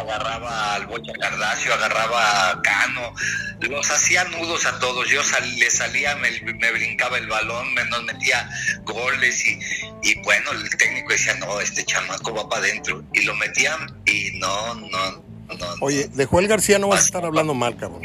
[0.00, 3.14] agarraba al Bocha Cardasio, agarraba a Cano,
[3.60, 5.20] los hacía nudos a todos, yo
[5.56, 8.48] le salía, me, brincaba el balón, me, nos metía
[8.84, 9.58] goles y,
[10.02, 14.38] y bueno, el técnico decía, no, este chamaco va para adentro, y lo metían y
[14.38, 15.12] no, no,
[15.56, 15.66] no.
[15.80, 18.02] Oye, de Joel García no vas a estar hablando mal, cabrón.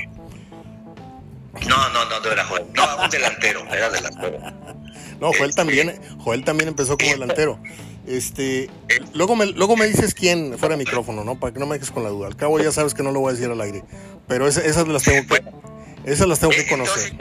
[1.67, 4.39] No, no, no, no era Joel, no, un delantero, era delantero.
[5.19, 7.59] No, Joel también, Joel también empezó como delantero.
[8.07, 8.69] Este,
[9.13, 11.37] luego me, luego me dices quién fuera de micrófono, ¿no?
[11.39, 12.27] Para que no me dejes con la duda.
[12.27, 13.83] Al cabo ya sabes que no lo voy a decir al aire.
[14.27, 15.43] Pero esas, esas las tengo que,
[16.05, 17.13] esas las tengo que conocer.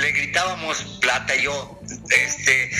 [0.00, 2.70] le gritábamos plata y yo, este,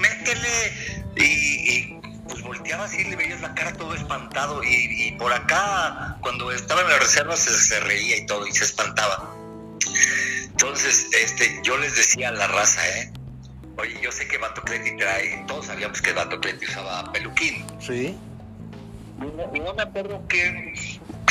[0.00, 0.72] métele.
[1.16, 4.64] Y, y, pues volteaba así, le veías la cara todo espantado.
[4.64, 8.52] Y, y por acá, cuando estaba en la reserva, se, se reía y todo, y
[8.52, 9.36] se espantaba.
[10.44, 13.12] Entonces, este, yo les decía a la raza, ¿eh?
[13.80, 17.64] Oye, yo sé que Bato Cleti trae, todos sabíamos que Bato Cleti usaba peluquín.
[17.80, 18.14] Sí.
[19.54, 20.74] Y no, me acuerdo que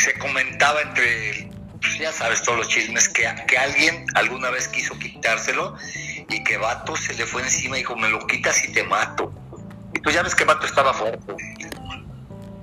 [0.01, 4.97] se comentaba entre, pues ya sabes, todos los chismes, que, que alguien alguna vez quiso
[4.97, 5.75] quitárselo
[6.27, 9.31] y que Bato se le fue encima y dijo, me lo quitas y te mato.
[9.93, 11.33] Y tú ya ves que Bato estaba fuerte.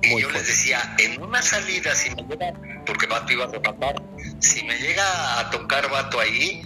[0.01, 2.53] Y yo les decía, en una salida, si me llega,
[2.85, 3.95] porque Bato iba a rematar,
[4.39, 6.61] si me llega a tocar Bato ahí,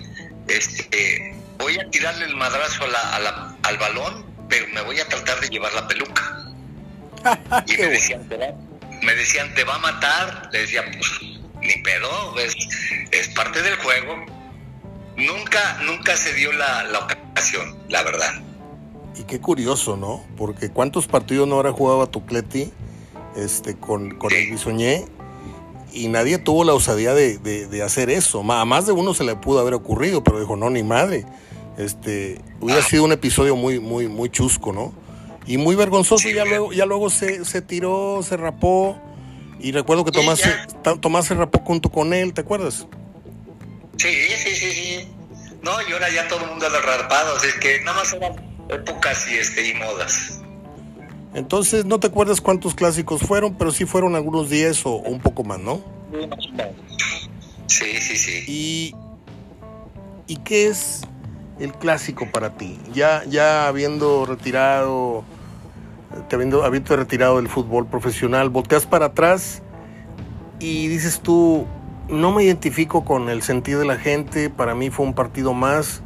[0.48, 2.84] este, voy a tirarle el madrazo
[3.64, 6.46] al balón, pero me voy a tratar de llevar la peluca.
[7.68, 8.48] y me decían, ¿te va?
[9.02, 10.50] me decían, ¿te va a matar?
[10.52, 11.22] Le decía, pues
[11.62, 12.56] ni pedo, es,
[13.12, 14.26] es parte del juego.
[15.18, 18.42] Nunca, nunca se dio la, ocasión, la verdad.
[19.16, 20.26] Y qué curioso, ¿no?
[20.38, 22.72] Porque cuántos partidos no habrá jugado a Tucleti
[23.36, 25.06] este, con, con el Bisoñé
[25.94, 28.40] y nadie tuvo la osadía de, de, hacer eso.
[28.52, 31.26] A más de uno se le pudo haber ocurrido, pero dijo, no, ni madre.
[31.82, 34.94] Este, hubiera sido un episodio muy, muy, muy chusco, ¿no?
[35.48, 39.02] Y muy vergonzoso, y ya luego, ya luego se, se, tiró, se rapó,
[39.60, 40.54] y recuerdo que Tomás, se,
[41.00, 42.86] Tomás se rapó junto con él, ¿te acuerdas?
[43.98, 45.08] Sí, sí, sí, sí.
[45.64, 48.36] No, y ahora ya todo el mundo anda rapado, es que nada más eran
[48.70, 50.40] épocas y, este, y modas.
[51.34, 55.44] Entonces, no te acuerdas cuántos clásicos fueron, pero sí fueron algunos 10 o, un poco
[55.44, 55.82] más, ¿no?
[57.68, 58.44] Sí, sí, sí.
[58.48, 58.96] ¿Y,
[60.28, 61.02] ¿Y qué es
[61.64, 62.80] el clásico para ti?
[62.94, 65.24] Ya, ya habiendo retirado,
[66.28, 69.62] te habiendo, habiendo retirado del fútbol profesional, volteas para atrás
[70.60, 71.66] y dices tú,
[72.10, 76.04] no me identifico con el sentido de la gente, para mí fue un partido más,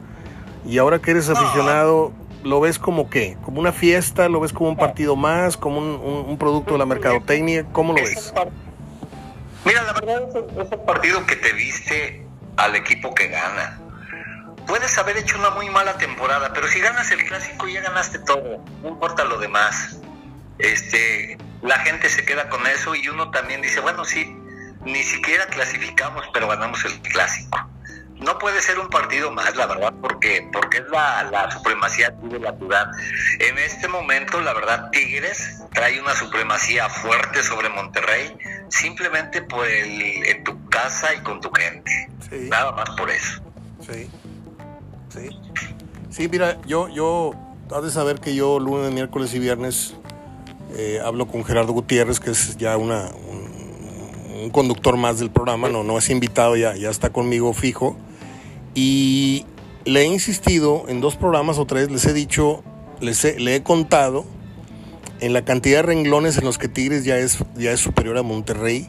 [0.65, 2.11] y ahora que eres aficionado,
[2.43, 3.37] ¿lo ves como qué?
[3.43, 4.29] ¿Como una fiesta?
[4.29, 5.57] ¿Lo ves como un partido más?
[5.57, 7.65] ¿Como un, producto de la mercadotecnia?
[7.71, 8.33] ¿Cómo lo ves?
[9.65, 12.25] Mira, la verdad es un partido que te viste
[12.57, 13.79] al equipo que gana
[14.65, 18.63] puedes haber hecho una muy mala temporada, pero si ganas el clásico ya ganaste todo,
[18.81, 19.97] no importa lo demás.
[20.57, 24.35] Este, la gente se queda con eso y uno también dice, bueno, sí,
[24.85, 27.69] ni siquiera clasificamos, pero ganamos el clásico.
[28.15, 32.39] No puede ser un partido más, la verdad, porque porque es la, la supremacía de
[32.39, 32.89] la ciudad.
[33.39, 38.37] En este momento, la verdad, Tigres trae una supremacía fuerte sobre Monterrey,
[38.69, 42.09] simplemente por el, en tu casa y con tu gente.
[42.31, 43.41] Nada más por eso.
[43.81, 44.09] Sí.
[46.09, 46.27] Sí.
[46.29, 47.33] mira, yo, yo,
[47.73, 49.95] has de saber que yo lunes, miércoles y viernes
[50.75, 55.83] eh, hablo con Gerardo Gutiérrez, que es ya una, un, conductor más del programa, no,
[55.83, 57.97] no es invitado, ya, ya está conmigo fijo.
[58.75, 59.45] Y
[59.85, 62.63] le he insistido en dos programas o tres, les he dicho,
[63.01, 64.23] les le he contado
[65.19, 68.23] en la cantidad de renglones en los que Tigres ya es, ya es superior a
[68.23, 68.87] Monterrey.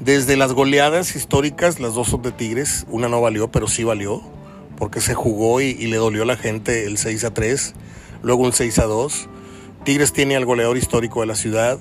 [0.00, 4.22] Desde las goleadas históricas, las dos son de Tigres, una no valió, pero sí valió
[4.80, 7.74] porque se jugó y, le dolió a la gente el 6 a 3,
[8.22, 9.28] luego un 6 a 2.
[9.84, 11.78] Tigres tiene al goleador histórico de la ciudad.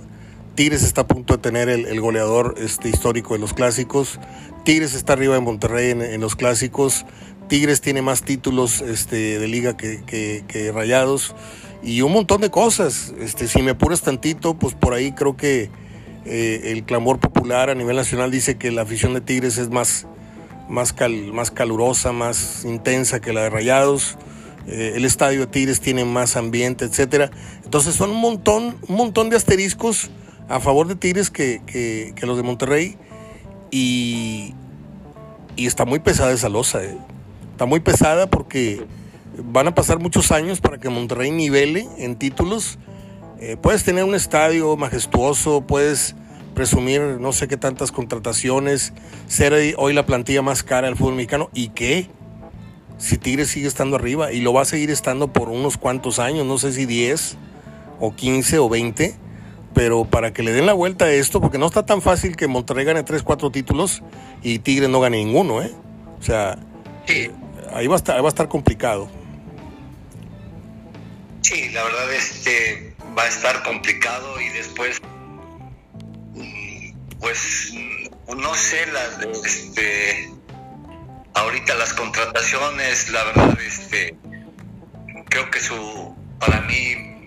[0.55, 4.19] Tigres está a punto de tener el, goleador este, histórico de los clásicos.
[4.65, 7.05] Tigres está arriba de Monterrey en, los clásicos.
[7.47, 11.33] Tigres tiene más títulos este, de liga que, Rayados.
[11.81, 13.13] Y un montón de cosas.
[13.21, 15.69] Este, si me apuras tantito, pues por ahí creo que
[16.25, 20.05] eh, el clamor popular a nivel nacional dice que la afición de Tigres es más,
[20.69, 20.95] más,
[21.33, 24.17] más calurosa, más intensa que la de Rayados.
[24.67, 27.31] Eh, el estadio de Tigres tiene más ambiente, etcétera.
[27.63, 30.11] Entonces son un montón, un montón de asteriscos
[30.47, 32.97] a favor de Tigres que, los de Monterrey.
[33.71, 34.53] Y,
[35.55, 36.83] y, está muy pesada esa losa.
[36.83, 36.97] Eh.
[37.51, 38.81] Está muy pesada porque
[39.43, 42.79] van a pasar muchos años para que Monterrey nivele en títulos.
[43.39, 46.15] Eh, puedes tener un estadio majestuoso, puedes
[46.59, 48.91] presumir no sé qué tantas contrataciones,
[49.29, 51.49] ser hoy la plantilla más cara del fútbol mexicano.
[51.53, 52.09] ¿Y qué?
[52.97, 56.45] Si Tigres sigue estando arriba y lo va a seguir estando por unos cuantos años,
[56.45, 57.37] no sé si 10
[58.01, 59.15] o 15 o 20,
[59.73, 62.49] pero para que le den la vuelta a esto, porque no está tan fácil que
[62.49, 64.03] Monterrey gane 3, 4 títulos
[64.43, 65.71] y Tigres no gane ninguno, ¿eh?
[66.19, 66.59] O sea,
[67.73, 69.09] ahí va a estar, va a estar complicado.
[71.39, 74.99] Sí, la verdad este va a estar complicado y después
[77.19, 77.73] pues
[78.37, 80.29] no sé las este
[81.33, 84.17] ahorita las contrataciones la verdad este
[85.29, 87.19] creo que su para mí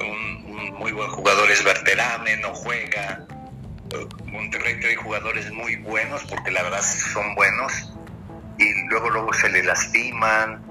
[0.00, 3.26] un, muy buen jugador es Berterame no juega.
[4.26, 7.72] Monterrey trae jugadores muy buenos porque la verdad son buenos
[8.58, 10.62] y luego luego se le lastiman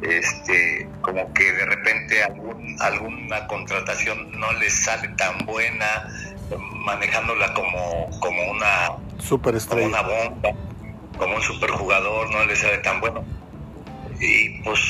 [0.00, 6.08] este como que de repente algún, alguna contratación no les sale tan buena
[6.58, 9.98] manejándola como, como una superestrella.
[9.98, 10.50] Como una bomba,
[11.18, 13.24] como un superjugador, no le sale tan bueno.
[14.20, 14.80] Y pues.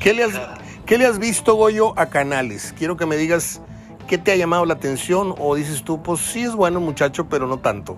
[0.00, 0.40] ¿Qué le has,
[0.86, 2.74] ¿qué le has visto, Goyo, a Canales?
[2.76, 3.60] Quiero que me digas
[4.06, 7.46] qué te ha llamado la atención o dices tú, pues sí es bueno muchacho, pero
[7.46, 7.96] no tanto.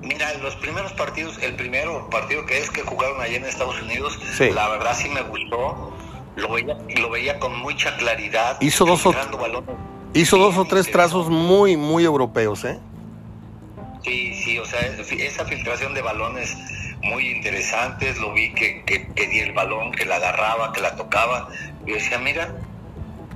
[0.00, 4.18] Mira, los primeros partidos, el primero partido que es que jugaron allá en Estados Unidos,
[4.38, 5.92] la verdad sí me gustó.
[6.36, 8.58] Lo veía, lo veía con mucha claridad.
[8.60, 9.12] Hizo dos o
[10.14, 12.78] Hizo dos o tres trazos muy, muy europeos, ¿eh?
[14.02, 16.56] Sí, sí, o sea, esa filtración de balones
[17.02, 21.48] muy interesantes, lo vi que, que, que el balón, que la agarraba, que la tocaba,
[21.86, 22.54] y decía, mira,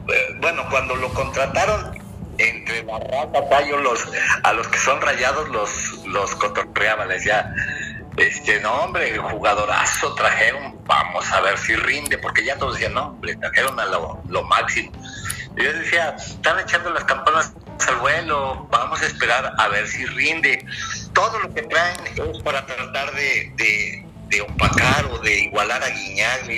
[0.08, 1.98] eh, bueno, cuando lo contrataron,
[2.38, 4.08] entre la rata, los,
[4.42, 7.54] a los que son rayados los, los cotorreaba, les decía,
[8.16, 13.08] este, no hombre, jugadorazo trajeron, vamos a ver si rinde, porque ya todos decían, no,
[13.08, 14.90] hombre, trajeron a lo, lo máximo
[15.56, 17.52] yo decía, están echando las campanas
[17.88, 20.64] al vuelo, vamos a esperar a ver si rinde.
[21.12, 26.48] Todo lo que traen es para tratar de, de, opacar o de igualar a Guiñac.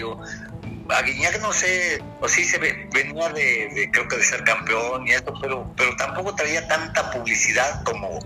[0.90, 5.06] a Guiñac no sé, o sí se ve, venía de, creo que de ser campeón
[5.06, 8.20] y esto, pero, pero tampoco traía tanta publicidad como,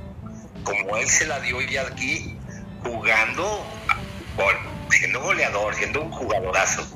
[0.64, 2.36] como él se la dio ya aquí,
[2.82, 3.64] jugando,
[4.90, 6.86] siendo goleador, siendo un jugadorazo.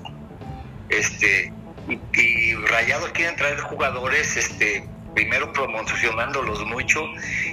[0.91, 1.53] Este,
[1.89, 7.05] y, Rayados quieren traer jugadores este primero promocionándolos mucho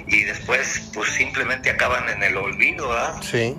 [0.06, 3.20] y después pues simplemente acaban en el olvido ¿ah?
[3.22, 3.56] sí.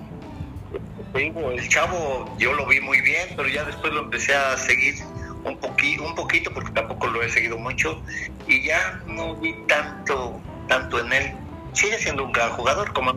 [1.14, 4.96] El chavo yo lo vi muy bien pero ya después lo empecé a seguir
[5.44, 8.02] un poquito un poquito porque tampoco lo he seguido mucho
[8.46, 11.32] y ya no vi tanto tanto en él.
[11.74, 13.14] Sigue siendo un gran jugador como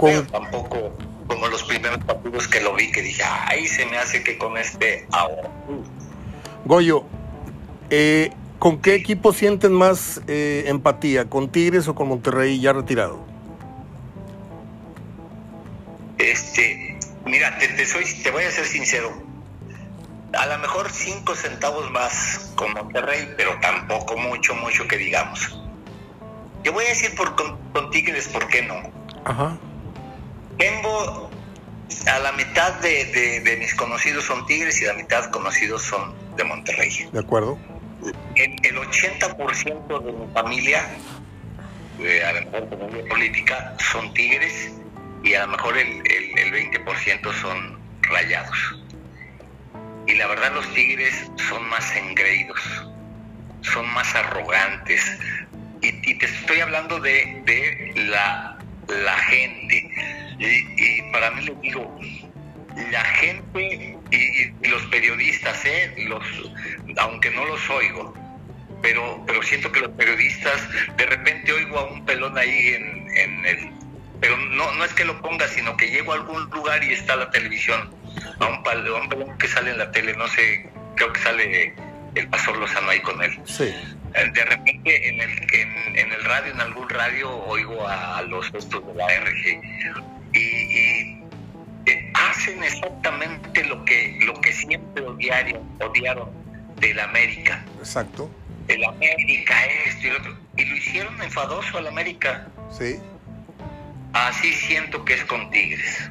[0.00, 4.22] pero tampoco como los primeros partidos que lo vi que dije ay se me hace
[4.22, 5.48] que con este ahora
[6.64, 7.04] Goyo,
[7.90, 11.28] eh, ¿con qué equipo sienten más eh, empatía?
[11.28, 13.24] ¿Con Tigres o con Monterrey ya retirado?
[16.18, 19.10] Este, mira, te, soy, te voy a ser sincero.
[20.38, 25.60] A lo mejor cinco centavos más con Monterrey, pero tampoco mucho, mucho que digamos.
[26.62, 28.76] Yo voy a decir por con, Tigres, ¿por qué no?
[29.24, 29.58] Ajá.
[30.58, 31.28] Tengo
[32.06, 37.08] a la mitad de, mis conocidos son Tigres y la mitad conocidos son de Monterrey.
[37.12, 37.58] De acuerdo.
[38.34, 40.88] El, el 80% de mi familia,
[42.00, 44.72] eh, a lo mejor familia política, son Tigres
[45.22, 48.76] y a lo mejor el, el, 20% son rayados.
[50.06, 52.60] Y la verdad los Tigres son más engreídos,
[53.60, 55.18] son más arrogantes.
[55.80, 58.51] Y, te estoy hablando de, de la,
[58.88, 59.90] la gente
[60.38, 62.00] y, para mí lo digo,
[62.90, 65.94] la gente y, los periodistas, ¿eh?
[66.08, 66.24] los,
[66.98, 68.14] aunque no los oigo,
[68.80, 73.46] pero, pero siento que los periodistas, de repente oigo a un pelón ahí en, en
[73.46, 73.70] el...
[74.20, 77.16] Pero no, no es que lo ponga, sino que llego a algún lugar y está
[77.16, 77.92] la televisión,
[78.38, 81.74] a un, pelón que sale en la tele, no sé, creo que sale
[82.14, 83.38] el pastor Lozano ahí con él.
[83.44, 83.64] Sí.
[83.64, 88.22] Eh, De repente en el, en, en el radio, en algún radio, oigo a, a
[88.22, 89.60] los estos de la RG
[90.34, 91.22] y, y,
[91.86, 96.30] eh, hacen exactamente lo que, lo que siempre odiaron, odiaron
[96.76, 97.64] del América.
[97.78, 98.30] Exacto.
[98.68, 99.54] El América,
[99.86, 100.36] esto y lo otro.
[100.56, 102.46] Y lo hicieron enfadoso al América.
[102.70, 102.96] Sí.
[104.12, 106.10] Así siento que es con Tigres.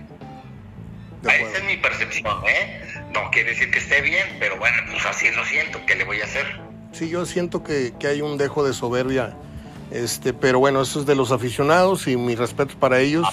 [1.24, 2.82] Esa es mi percepción, ¿eh?
[3.14, 5.80] No quiere decir que esté bien, pero bueno, pues así lo siento.
[5.86, 6.46] ¿Qué le voy a hacer?
[6.94, 9.34] Sí, yo siento que, que hay un dejo de soberbia.
[9.92, 13.28] Este, pero bueno, eso es de los aficionados y mi respeto para ellos.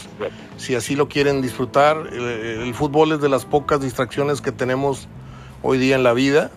[0.56, 5.06] Si así lo quieren disfrutar, el, el fútbol es de las pocas distracciones que tenemos
[5.62, 6.50] hoy día en la vida.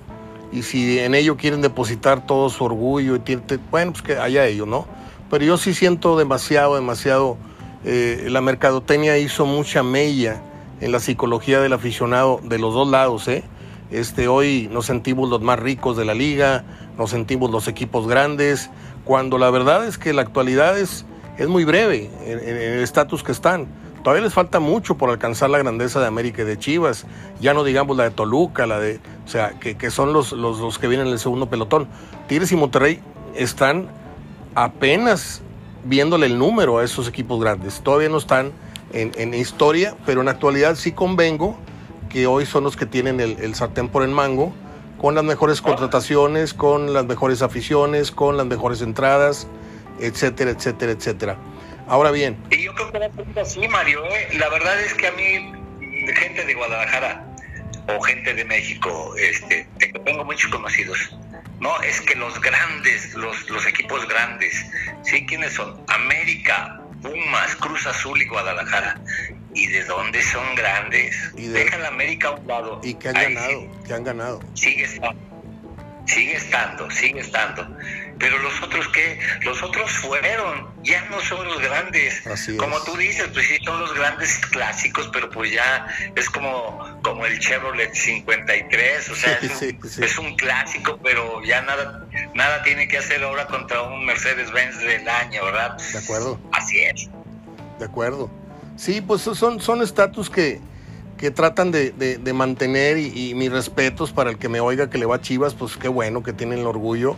[0.51, 4.45] Y si en ello quieren depositar todo su orgullo, y tiene- bueno, pues que haya
[4.47, 4.87] ellos, ¿no?
[5.29, 7.37] Pero yo sí siento demasiado, demasiado.
[7.85, 10.41] eh, la mercadotecnia hizo mucha mella
[10.81, 13.43] en la psicología del aficionado de los dos lados, ¿eh?
[13.91, 16.63] Este, hoy nos sentimos los más ricos de la liga,
[16.97, 18.69] nos sentimos los equipos grandes,
[19.05, 21.05] cuando la verdad es que la actualidad es,
[21.37, 23.67] es muy breve en, el estatus que están.
[24.03, 27.05] Todavía les falta mucho por alcanzar la grandeza de América y de Chivas,
[27.39, 30.59] ya no digamos la de Toluca, la de, o sea, que, que son los, los,
[30.59, 31.87] los que vienen en el segundo pelotón.
[32.27, 32.99] Tigres y Monterrey
[33.35, 33.87] están
[34.55, 35.43] apenas
[35.83, 37.81] viéndole el número a esos equipos grandes.
[37.81, 38.51] Todavía no están
[38.93, 41.59] en, en historia, pero en actualidad sí convengo
[42.09, 44.53] que hoy son los que tienen el, el sartén por el mango,
[44.99, 49.47] con las mejores contrataciones, con las mejores aficiones, con las mejores entradas,
[49.99, 51.37] etcétera, etcétera, etcétera.
[51.87, 54.03] Ahora bien, Y yo creo que va a ser así, Mario.
[54.05, 54.29] ¿eh?
[54.37, 55.51] La verdad es que a mí,
[56.15, 57.25] gente de Guadalajara
[57.97, 60.97] o gente de México, este, te- tengo muchos conocidos.
[61.59, 64.65] No, es que los grandes, los, los equipos grandes,
[65.03, 65.25] ¿sí?
[65.25, 65.79] ¿Quiénes son?
[65.87, 68.99] América, Pumas, Cruz Azul y Guadalajara.
[69.53, 71.15] ¿Y de dónde son grandes?
[71.35, 72.79] Y de- Deja la América a un lado.
[72.83, 74.39] y que han Ahí ganado, que han ganado.
[74.53, 75.19] sigue estando,
[76.05, 77.67] sigue estando, sigue estando.
[78.21, 82.25] Pero los otros que, los otros fueron, ya no son los grandes.
[82.27, 82.83] Así como es.
[82.85, 87.39] tú dices, pues sí son los grandes clásicos, pero pues ya es como, como el
[87.39, 90.03] Chevrolet 53, o sea, Sí, es, un, sí, sí.
[90.03, 92.05] es un clásico, pero ya nada,
[92.35, 95.77] nada tiene que hacer ahora contra un Mercedes-Benz del año, ¿verdad?
[95.91, 96.39] De acuerdo.
[96.53, 97.09] Así es.
[97.79, 98.29] De acuerdo.
[98.77, 100.59] Sí, pues son son estatus que,
[101.17, 104.89] que tratan de, de- de mantener y, y mis respetos para el que me oiga
[104.89, 107.15] que le va a Chivas, pues qué bueno que tienen el orgullo.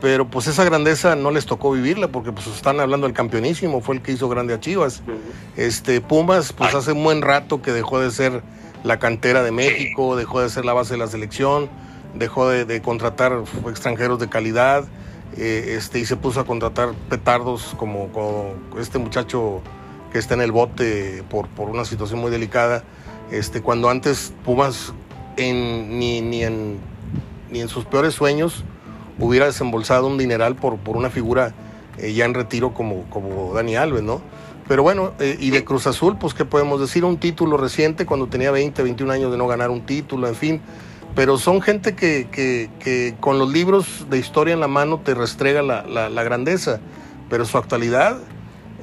[0.00, 3.96] Pero pues esa grandeza no les tocó vivirla porque pues están hablando del campeonísimo, fue
[3.96, 5.02] el que hizo grande a Chivas.
[5.56, 8.42] Este Pumas pues hace un buen rato que dejó de ser
[8.84, 11.68] la cantera de México, dejó de ser la base de la selección,
[12.14, 14.84] dejó de, de contratar extranjeros de calidad,
[15.36, 19.62] eh, este, y se puso a contratar petardos como, como este muchacho
[20.12, 22.82] que está en el bote por, por una situación muy delicada.
[23.30, 24.94] Este, cuando antes Pumas
[25.36, 26.78] en, ni, ni, en,
[27.50, 28.64] ni en sus peores sueños
[29.18, 31.52] hubiera desembolsado un dineral por, por una figura
[31.98, 34.20] eh, ya en retiro como, como Dani Alves, ¿no?
[34.68, 38.26] Pero bueno, eh, y de Cruz Azul, pues qué podemos decir, un título reciente cuando
[38.28, 40.60] tenía 20, 21 años de no ganar un título, en fin.
[41.14, 45.14] Pero son gente que, que, que con los libros de historia en la mano te
[45.14, 46.80] restrega la, la, la grandeza.
[47.30, 48.18] Pero su actualidad,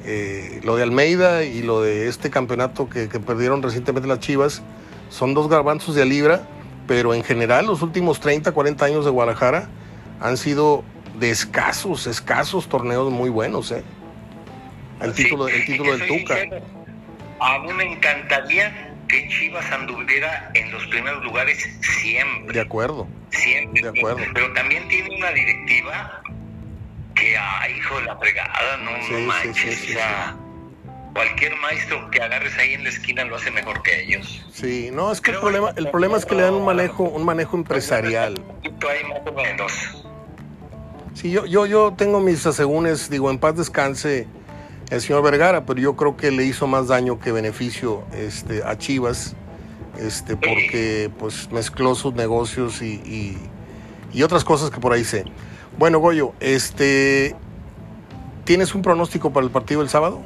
[0.04, 4.62] eh, lo de Almeida y lo de este campeonato que, que perdieron recientemente las Chivas,
[5.08, 6.48] son dos garbanzos de a libra,
[6.88, 9.68] pero en general los últimos 30, 40 años de Guadalajara
[10.20, 10.84] han sido
[11.18, 13.82] de escasos, escasos torneos muy buenos, ¿eh?
[15.00, 16.38] El Sí, título, el título del Tuca.
[16.40, 16.64] sincero,
[17.40, 22.52] A mí me encantaría que Chivas anduviera en los primeros lugares siempre.
[22.54, 23.06] De acuerdo.
[23.30, 23.82] Siempre.
[23.82, 24.20] De acuerdo.
[24.34, 26.22] Pero también tiene una directiva
[27.14, 29.56] que, ay, hijo de la fregada, no, Sí, no manches.
[29.78, 30.36] sí, o sea,
[31.14, 34.44] cualquier maestro que agarres ahí en la esquina lo hace mejor que ellos.
[34.52, 37.24] Sí, no, es que el problema, el problema es que le dan un manejo, un
[37.24, 38.34] manejo empresarial.
[38.64, 40.05] Ahí más o menos.
[41.16, 44.28] Sí, yo, yo, yo tengo mis asegúnes, digo, en paz descanse
[44.90, 48.76] el señor Vergara, pero yo creo que le hizo más daño que beneficio este, a
[48.76, 49.34] Chivas,
[49.98, 53.38] este, porque pues mezcló sus negocios y, y,
[54.12, 55.24] y otras cosas que por ahí sé.
[55.78, 57.34] Bueno, Goyo, este,
[58.44, 60.20] ¿tienes un pronóstico para el partido del sábado?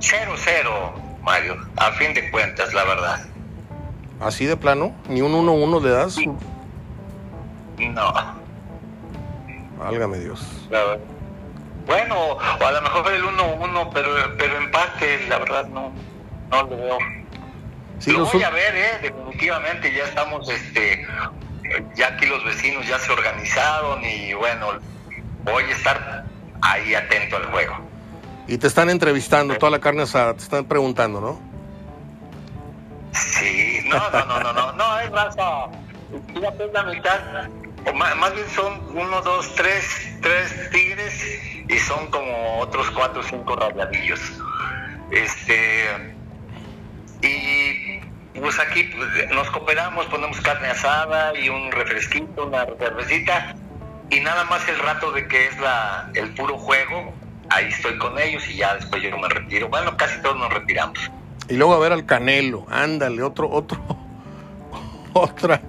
[0.00, 3.26] 0-0, Mario, a fin de cuentas, la verdad.
[4.18, 6.16] Así de plano, ni un 1-1 le das.
[7.78, 8.45] No.
[9.78, 10.40] Válgame Dios.
[11.86, 15.92] Bueno, o a lo mejor el 1-1, pero, pero empate, la verdad no,
[16.50, 16.98] no lo veo.
[17.98, 18.98] Sí, lo voy a ver, ¿eh?
[19.02, 21.06] definitivamente ya estamos, este,
[21.94, 24.66] ya aquí los vecinos ya se organizaron y bueno,
[25.44, 26.24] voy a estar
[26.60, 27.76] ahí atento al juego.
[28.48, 31.40] y te están entrevistando, toda la carne asada, te están preguntando, ¿no?
[33.12, 35.68] Sí, no, no, no, no, no, no, es raza,
[36.34, 37.20] la, la mitad,
[37.86, 39.84] o más, bien son uno, dos, tres,
[40.20, 44.20] tres tigres y son como otros cuatro o cinco rayadillos.
[45.10, 45.86] Este,
[47.22, 48.00] y
[48.40, 53.54] pues aquí pues, nos cooperamos, ponemos carne asada y un refresquito, una cervecita
[54.10, 57.12] y nada más el rato de que es la, el puro juego,
[57.50, 59.68] ahí estoy con ellos y ya después yo me retiro.
[59.68, 60.98] Bueno, casi todos nos retiramos.
[61.48, 63.78] Y luego a ver al Canelo, ándale, otro, otro,
[65.12, 65.60] otra,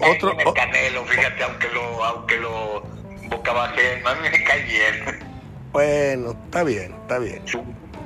[0.00, 0.38] otro.
[0.38, 2.82] El Canelo, fíjate, aunque lo, aunque lo
[3.28, 5.30] boca bajé, a mí me cae bien.
[5.72, 7.42] Bueno, está bien, está bien.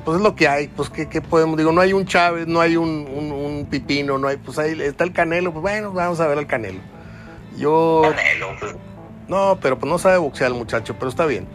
[0.04, 2.60] Pues es lo que hay, pues ¿qué, qué podemos, digo, no hay un Chávez, no
[2.60, 6.20] hay un, un, un, Pipino, no hay, pues ahí está el Canelo, pues bueno, vamos
[6.20, 6.80] a ver al Canelo.
[7.56, 8.02] Yo...
[8.02, 8.76] Canelo, pues.
[9.28, 11.46] No, pero pues no sabe boxear el muchacho, pero está bien.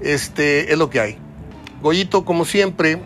[0.00, 1.18] Este, es lo que hay.
[1.80, 3.00] Goyito, como siempre,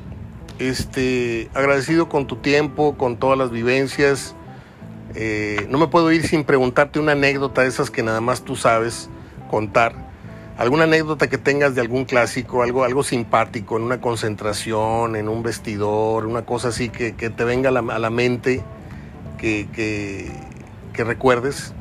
[0.58, 4.34] este, agradecido con tu tiempo, con todas las vivencias.
[5.20, 8.54] Eh, no me puedo ir sin preguntarte una anécdota de esas que nada más tú
[8.54, 9.10] sabes
[9.50, 9.92] contar.
[10.56, 15.42] Alguna anécdota que tengas de algún clásico, algo, algo simpático, en una concentración, en un
[15.42, 18.62] vestidor, una cosa así que, que te venga a la, a la mente,
[19.38, 20.30] que, que,
[20.92, 21.74] que recuerdes.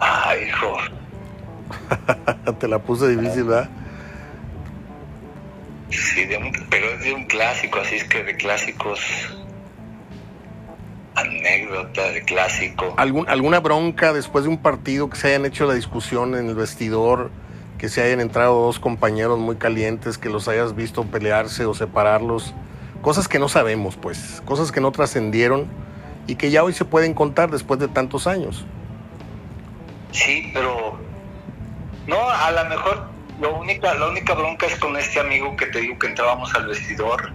[0.00, 0.78] Ay, hijo.
[2.58, 3.70] Te la puse difícil, ¿verdad?
[5.90, 8.98] Sí, de un, pero es de un clásico, así es que de clásicos.
[12.26, 12.94] Clásico.
[12.96, 16.54] ¿Algún, ¿Alguna bronca después de un partido que se hayan hecho la discusión en el
[16.54, 17.30] vestidor?
[17.78, 22.54] Que se hayan entrado dos compañeros muy calientes, que los hayas visto pelearse o separarlos.
[23.00, 24.42] Cosas que no sabemos, pues.
[24.44, 25.66] Cosas que no trascendieron
[26.26, 28.64] y que ya hoy se pueden contar después de tantos años.
[30.12, 30.98] Sí, pero
[32.06, 33.08] no, a lo mejor
[33.40, 36.66] lo única, la única bronca es con este amigo que te digo que entrábamos al
[36.68, 37.32] vestidor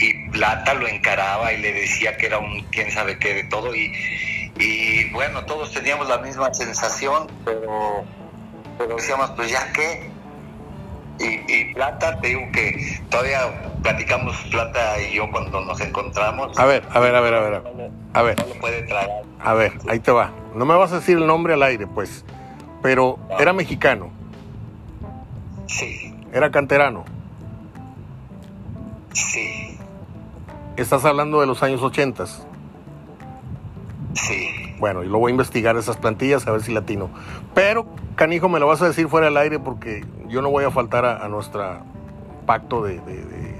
[0.00, 3.74] y Plata lo encaraba y le decía que era un quién sabe qué de todo
[3.74, 3.92] y,
[4.56, 8.04] y bueno, todos teníamos la misma sensación, pero,
[8.78, 10.10] pero decíamos, pues ya qué.
[11.18, 16.58] Y, y, Plata, te digo que todavía platicamos Plata y yo cuando nos encontramos.
[16.58, 17.62] A ver, a ver, a ver, a ver.
[18.14, 18.38] A ver.
[18.38, 19.22] No lo puede tragar.
[19.40, 20.32] A ver, ahí te va.
[20.54, 22.24] No me vas a decir el nombre al aire, pues.
[22.82, 23.38] Pero no.
[23.38, 24.10] era mexicano.
[25.66, 26.14] Sí.
[26.32, 27.04] Era canterano.
[29.12, 29.73] Sí.
[30.76, 32.26] Estás hablando de los años 80.
[34.14, 34.48] Sí.
[34.78, 37.10] Bueno, y lo voy a investigar esas plantillas a ver si latino.
[37.54, 40.70] Pero, canijo, me lo vas a decir fuera del aire porque yo no voy a
[40.70, 41.62] faltar a, a nuestro
[42.46, 43.54] pacto de, de, de,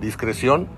[0.00, 0.68] discreción.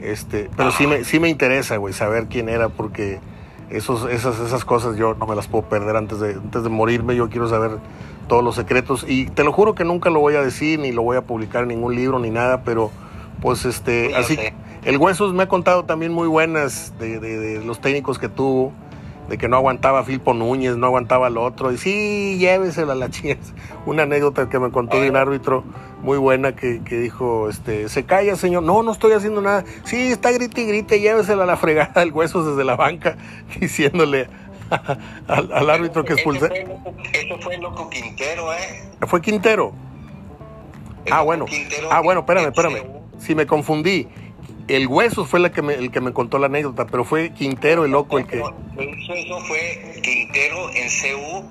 [0.00, 3.20] Este, pero sí me, sí me interesa, güey, saber quién era porque
[3.68, 7.16] esos, esas, esas cosas yo no me las puedo perder antes de, antes de morirme.
[7.16, 7.72] Yo quiero saber
[8.28, 11.02] todos los secretos y te lo juro que nunca lo voy a decir ni lo
[11.02, 12.90] voy a publicar en ningún libro ni nada, pero
[13.42, 14.36] pues este, Sí, así.
[14.36, 14.54] sé.
[14.84, 18.72] El Huesos me ha contado también muy buenas de, de, de los técnicos que tuvo,
[19.28, 23.10] de que no aguantaba Filpo Núñez, no aguantaba al otro, y sí, llévesela a la
[23.10, 23.52] chingas.
[23.84, 25.64] Una anécdota que me contó de un árbitro
[26.02, 30.10] muy buena que, que dijo, este, se calla señor, no, no estoy haciendo nada, sí,
[30.12, 33.16] está grite y grite, llévesela a la fregada el Huesos desde la banca,
[33.60, 34.28] diciéndole
[35.28, 36.66] al, al árbitro que Eso expulsé.
[37.12, 38.88] eso fue loco Quintero, ¿eh?
[39.06, 39.72] Fue Quintero.
[41.04, 41.44] El Ah, bueno.
[41.44, 42.82] Quintero Ah, bueno, espérame, espérame.
[43.18, 44.08] Si me confundí.
[44.76, 47.84] El Huesos fue la que me, el que me contó la anécdota, pero fue Quintero
[47.84, 48.36] el loco el que...
[48.38, 48.54] Eso,
[49.14, 51.44] eso fue Quintero en CU,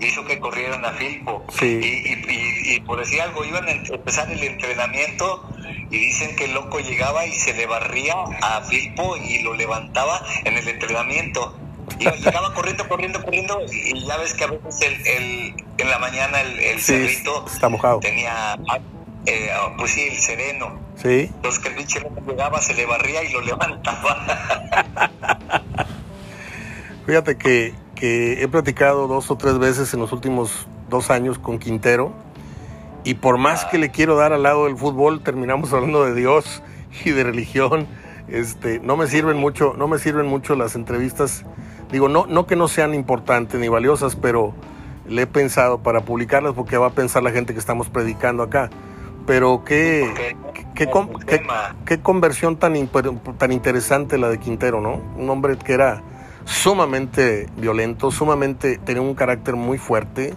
[0.00, 1.44] hizo que corrieran a Filpo.
[1.58, 1.66] Sí.
[1.82, 2.34] Y, y-
[2.72, 5.48] y- y por decir algo, iban a empezar el entrenamiento
[5.90, 10.20] y dicen que el loco llegaba y se le barría a Filpo y lo levantaba
[10.44, 11.56] en el entrenamiento.
[11.98, 15.98] Iba- llegaba corriendo, corriendo, corriendo y ya ves que a veces el, el- en la
[15.98, 18.00] mañana el, el Sí, cerrito está mojado.
[18.00, 18.58] tenía,
[19.28, 20.78] eh, pues sí, el sereno.
[20.96, 21.30] Sí.
[21.34, 24.26] Entonces que el pinche llegaba, se le barría y lo levantaba.
[27.06, 31.58] Fíjate que, que he platicado dos o tres veces en los últimos dos años con
[31.58, 32.12] Quintero
[33.04, 36.62] y por más que le quiero dar al lado del fútbol, terminamos hablando de Dios
[37.04, 37.86] y de religión.
[38.28, 41.44] Este, no me sirven mucho, no me sirven mucho las entrevistas.
[41.90, 44.52] Digo, no, no que no sean importantes ni valiosas, pero
[45.08, 48.68] le he pensado para publicarlas porque va a pensar la gente que estamos predicando acá.
[49.28, 50.34] Pero qué,
[50.74, 50.88] qué,
[51.84, 52.74] qué- conversión tan,
[53.38, 55.00] tan interesante la de Quintero, ¿no?
[55.16, 56.02] Un hombre que era
[56.46, 60.34] sumamente violento, sumamente, tenía un carácter muy fuerte.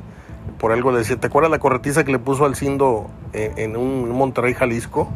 [0.59, 3.77] Por algo le decía, ¿te acuerdas la corretiza que le puso al Cindo en, en
[3.77, 5.09] un Monterrey, Jalisco?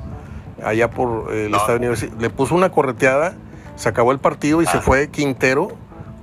[0.63, 1.57] Allá por eh, el No.
[1.57, 2.19] Estadio Universitario.
[2.21, 3.35] Le puso una correteada,
[3.75, 4.81] se acabó el partido y se Ah.
[4.81, 5.67] fue Quintero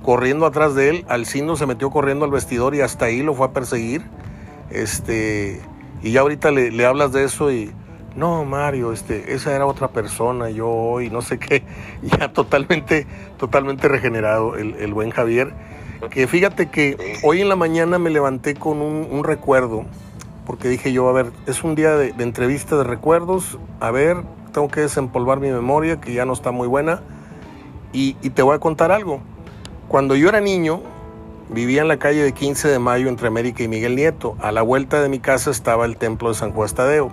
[0.01, 1.05] corriendo atrás de él.
[1.07, 4.01] Alcindo se metió corriendo al vestidor y hasta ahí lo fue a perseguir.
[4.71, 5.61] Este,
[6.03, 7.71] y ya ahorita le, hablas de eso y
[8.15, 11.63] no, Mario, este, esa era otra persona, yo hoy, no sé qué,
[12.03, 15.53] ya totalmente, totalmente regenerado el, el buen Javier.
[16.11, 19.85] Que fíjate que hoy en la mañana me levanté con un, recuerdo,
[20.45, 24.17] porque dije yo, a ver, es un día de, entrevista de recuerdos, a ver,
[24.51, 27.01] tengo que desempolvar mi memoria, que ya no está muy buena,
[27.93, 29.21] y te voy a contar algo.
[29.87, 30.81] Cuando yo era niño,
[31.53, 34.35] vivía en la calle de 15 de mayo entre América y Miguel Nieto.
[34.41, 37.11] A la vuelta de mi casa estaba el templo de San Juan Tadeo.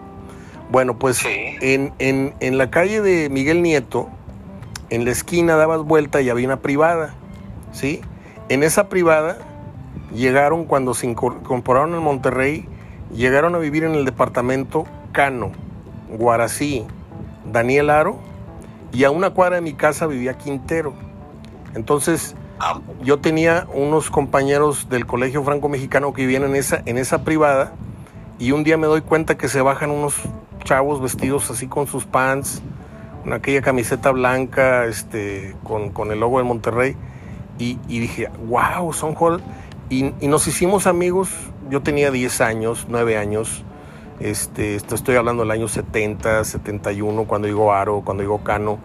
[0.71, 4.09] Bueno, pues en, en, en, la calle de Miguel Nieto,
[4.89, 7.15] en la esquina dabas vuelta y había una privada,
[7.73, 8.01] ¿sí?
[8.49, 9.39] En esa privada
[10.15, 12.69] llegaron, cuando se incorporaron en Monterrey,
[13.13, 15.51] llegaron a vivir en el departamento Cano,
[16.17, 16.87] Guarací,
[17.53, 18.19] Daniel Aro,
[18.93, 20.95] y a una cuadra de mi casa vivía Quintero.
[21.75, 22.37] Entonces.
[23.03, 27.73] Yo tenía unos compañeros del Colegio Franco Mexicano que vivían en esa, en esa privada,
[28.39, 30.15] y un día me doy cuenta que se bajan unos
[30.65, 32.63] chavos vestidos así con sus pants,
[33.25, 36.97] una aquella camiseta blanca este, con, el logo de Monterrey.
[37.59, 39.47] Y, dije, wow, son jóvenes.
[39.91, 41.29] Y, nos hicimos amigos.
[41.69, 43.63] Yo tenía 10 años, 9 años.
[44.19, 48.79] Este, estoy hablando del año 70, 71, cuando llegó Aro, cuando llegó Cano.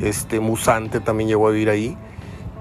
[0.00, 1.98] Este, Musante también llegó a vivir ahí.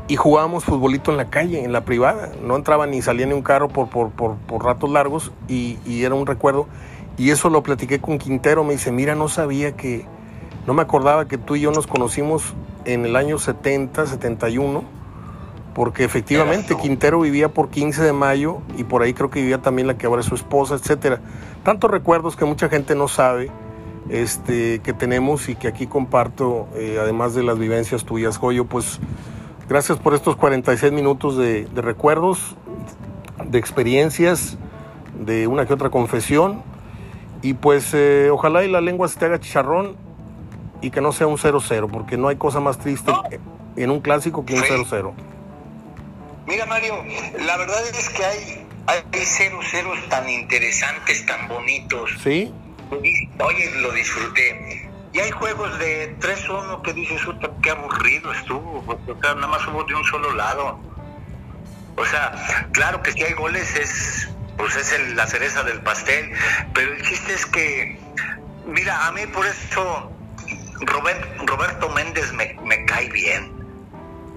[0.08, 2.32] Y jugábamos futbolito en la calle, en la privada.
[2.44, 6.14] No entraba ni salía ni un carro por, por, por, ratos largos y, y era
[6.14, 6.68] un recuerdo.
[7.18, 10.06] Y eso lo platiqué con Quintero, me dice, mira, no sabía que,
[10.68, 12.54] no me acordaba que tú y yo nos conocimos
[12.86, 14.84] en el año 70, 71,
[15.74, 19.88] porque efectivamente Quintero vivía por 15 de mayo y por ahí creo que vivía también
[19.88, 21.20] la que ahora es su esposa, etcétera.
[21.64, 23.52] Tantos recuerdos que mucha gente no sabe
[24.10, 29.00] este, que tenemos y que aquí comparto, eh, además de las vivencias tuyas, Joyo, pues
[29.68, 32.56] gracias por estos 46 minutos de, de recuerdos,
[33.44, 34.58] de experiencias,
[35.20, 36.64] de una que otra confesión
[37.46, 39.96] y pues eh, ojalá y la lengua se te haga chicharrón
[40.82, 43.12] y que no sea un 0-0, porque no hay cosa más triste
[43.76, 45.14] en un clásico que un 0-0.
[46.48, 46.96] Mira Mario,
[47.46, 52.12] la verdad es que hay, hay 0-0 tan interesantes, tan bonitos.
[52.24, 52.52] Sí.
[52.92, 54.85] Oye, lo disfruté.
[55.16, 57.22] Y hay juegos de 3-1 que dices,
[57.64, 60.78] qué aburrido estuvo, porque nada más hubo de un solo lado.
[61.96, 66.34] O sea, claro que si hay goles es pues es la cereza del pastel,
[66.74, 67.98] pero el chiste es que,
[68.68, 70.12] mira, a mí por eso
[70.82, 73.54] Roberto Méndez me, cae bien,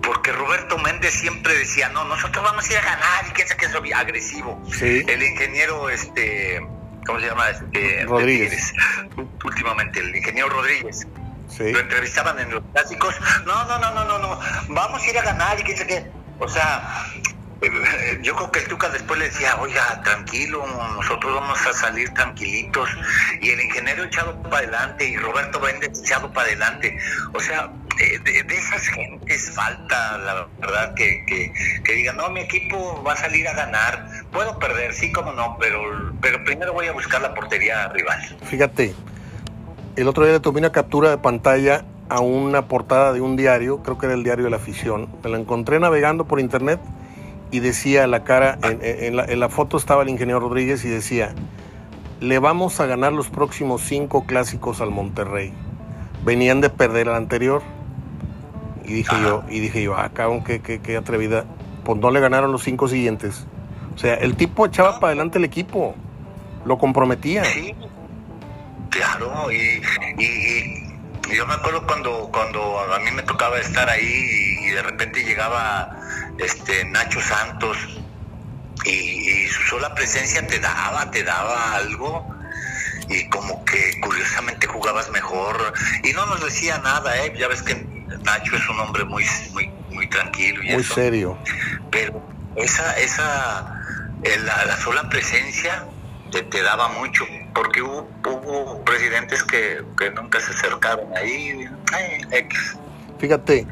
[0.01, 3.55] porque Roberto Méndez siempre decía, no, nosotros vamos a ir a ganar y que es
[3.57, 4.63] que es agresivo.
[4.81, 6.65] El ingeniero, este,
[7.09, 7.49] ¿cómo se llama?
[7.49, 8.75] Este, Rodríguez.
[9.45, 11.07] últimamente, el ingeniero Rodríguez.
[11.59, 13.15] Lo entrevistaban en los clásicos.
[13.47, 14.41] No, no, no, no, no, no.
[14.69, 16.07] Vamos a ir a ganar y que sé qué.
[16.39, 17.07] O sea,
[17.63, 22.13] eh, yo creo que el Tuca después le decía, oiga, tranquilo, nosotros vamos a salir
[22.15, 22.91] tranquilitos.
[23.41, 26.97] Y el ingeniero echado para adelante y Roberto Méndez echado para adelante.
[27.33, 31.25] O sea, de, esas gentes falta, la verdad, que,
[31.85, 34.07] que, digan, no, mi equipo va a salir a ganar.
[34.33, 35.81] Puedo perder, sí, como no, pero,
[36.21, 38.21] pero primero voy a buscar la portería rival.
[38.45, 38.95] Fíjate,
[39.97, 43.83] el otro día le tomé una captura de pantalla a una portada de un diario,
[43.83, 45.09] creo que era el diario de la afición.
[45.23, 46.81] Me la encontré navegando por internet
[47.51, 51.35] y decía la cara, en, la, foto estaba el ingeniero Rodríguez y decía,
[52.21, 55.53] le vamos a ganar los próximos cinco clásicos al Monterrey.
[56.25, 57.63] Venían de perder al anterior.
[58.85, 61.45] Y dije yo, y dije yo, ah, cabrón, qué, qué, atrevida.
[61.85, 63.47] Pues no le ganaron los cinco siguientes.
[63.99, 65.93] O sea, el tipo echaba para adelante el equipo,
[66.65, 67.45] lo comprometía.
[67.45, 67.75] Sí,
[68.91, 69.83] claro, y,
[71.35, 75.99] yo me acuerdo cuando, cuando a mí me tocaba estar ahí y de repente llegaba
[76.39, 77.77] este Nacho Santos
[78.85, 82.25] y, su sola presencia te daba, te daba algo
[83.09, 85.73] y como que curiosamente jugabas mejor
[86.05, 87.35] y no nos decía nada, ¿eh?
[87.37, 87.75] ya ves que
[88.23, 89.25] Nacho es un hombre muy
[89.55, 91.37] muy muy tranquilo y muy serio,
[91.91, 92.23] pero
[92.55, 93.78] esa esa
[94.25, 95.85] eh, la, sola presencia
[96.31, 101.69] te, te, daba mucho porque hubo, hubo presidentes que, que nunca se acercaron ahí,
[103.19, 103.67] Fíjate,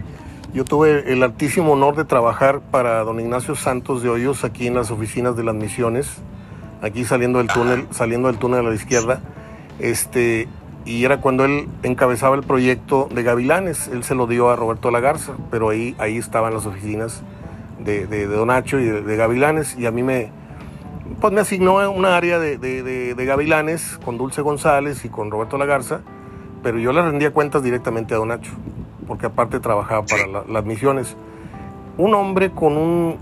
[0.52, 4.74] yo tuve el altísimo honor de trabajar para don Ignacio Santos de Hoyos aquí en
[4.74, 6.08] las oficinas de las misiones,
[6.82, 9.20] aquí saliendo del túnel, saliendo del túnel a la izquierda.
[9.78, 10.48] Este,
[10.86, 13.88] y era cuando él encabezaba el proyecto de Gavilanes.
[13.88, 17.22] Él se lo dio a Roberto Lagarza, pero ahí, ahí estaban las oficinas
[17.80, 19.76] de, de, Don Nacho y de, Gavilanes.
[19.76, 20.30] Y a mí me,
[21.26, 26.02] pues me asignó una área de, de, Gavilanes con Dulce González y con Roberto Lagarza,
[26.62, 28.52] pero yo le rendía cuentas directamente a Don Nacho
[29.08, 31.16] porque aparte trabajaba para las misiones.
[31.98, 33.18] Un hombre con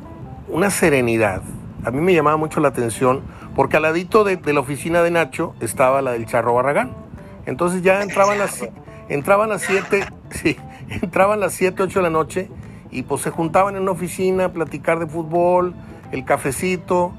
[0.49, 1.41] una serenidad.
[1.83, 3.23] A mí me llamaba mucho la atención
[3.57, 6.93] porque al ladito de, la oficina de Nacho estaba la del Charro Barragán.
[7.47, 8.69] Entonces ya entraban las,
[9.09, 10.59] entraban las 7, sí,
[10.91, 12.51] entraban las 7, 8 de la noche
[12.91, 15.75] y pues se juntaban en una oficina a platicar de fútbol,
[16.13, 17.15] el cafecito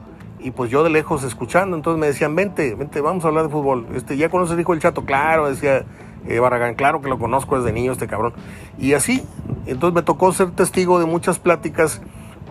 [0.46, 3.50] y pues yo de lejos escuchando, entonces me decían, vente, vente, vamos a hablar de
[3.50, 3.88] fútbol.
[3.96, 5.86] Este, ya conoces el chato, claro, decía
[6.28, 8.34] eh, Barragán, claro que lo conozco desde niño este cabrón.
[8.78, 9.26] Y así,
[9.66, 12.00] entonces me tocó ser testigo de muchas pláticas,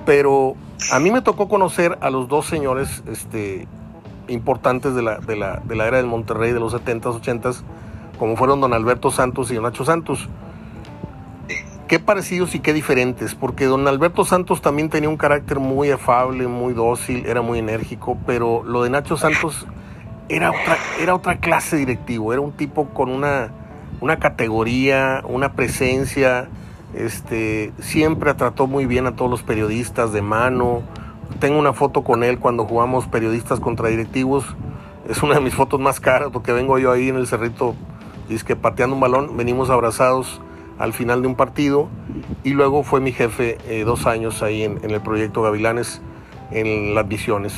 [0.05, 0.57] pero
[0.91, 3.69] a mí me tocó conocer a los dos señores este,
[4.27, 7.63] importantes de la, de la, de la era del Monterrey de los 70s, 80s,
[8.19, 10.29] como fueron don Alberto Santos y don Nacho Santos.
[11.95, 16.49] Qué parecidos y qué diferentes, porque don Alberto Santos también tenía un carácter muy afable,
[16.49, 19.65] muy dócil, era muy enérgico, pero lo de Nacho Santos
[20.29, 23.53] era otra, era otra clase directivo, era un tipo con una,
[24.19, 26.49] categoría, una presencia,
[26.95, 30.83] este, siempre trató muy bien a todos los periodistas de mano.
[31.39, 34.45] Tengo una foto con él cuando jugamos periodistas contra directivos.
[35.09, 37.77] Es una de mis fotos más caras porque vengo yo ahí en el cerrito,
[38.29, 40.41] dice que pateando un balón, venimos abrazados
[40.79, 41.89] al final de un partido
[42.43, 46.01] y luego fue mi jefe eh, dos años ahí en, el proyecto Gavilanes
[46.51, 47.55] en las visiones.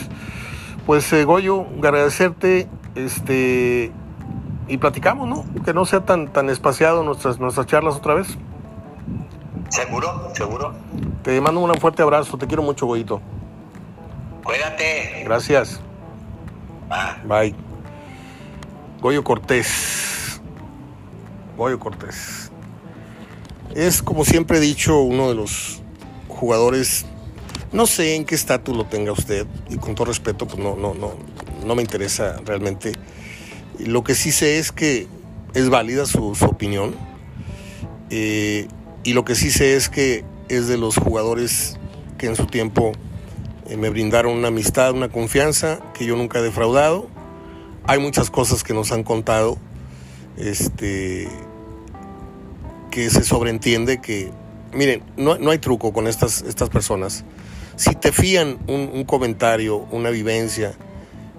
[0.86, 3.92] Pues eh, Goyo, agradecerte este,
[4.68, 5.44] y platicamos, ¿no?
[5.64, 8.36] Que no sea tan, tan espaciado nuestras, nuestras charlas otra vez.
[9.68, 10.74] Seguro, seguro.
[11.22, 13.20] Te mando un fuerte abrazo, te quiero mucho, Goyito.
[14.44, 15.24] Cuídate.
[15.24, 15.80] Gracias.
[17.26, 17.54] Bye.
[19.00, 20.40] Goyo Cortés.
[21.56, 22.45] Goyo Cortés.
[23.76, 25.82] Es, como siempre he dicho, uno de los
[26.28, 27.04] jugadores,
[27.72, 30.94] no sé en qué estatus lo tenga usted, y con todo respeto, pues no, no,
[30.94, 31.12] no,
[31.62, 32.92] no me interesa realmente.
[33.78, 35.06] Lo que sí sé es que
[35.52, 36.96] es válida su, opinión,
[38.08, 38.66] eh,
[39.04, 41.76] y lo que sí sé es que es de los jugadores
[42.16, 42.92] que en su tiempo
[43.68, 47.10] eh, me brindaron una amistad, una confianza que yo nunca he defraudado.
[47.84, 49.58] Hay muchas cosas que nos han contado,
[50.38, 51.28] este,
[52.96, 54.30] que se sobreentiende que,
[54.72, 57.26] miren, no, no hay truco con estas, estas personas.
[57.76, 60.72] Si te fían un, comentario, una vivencia,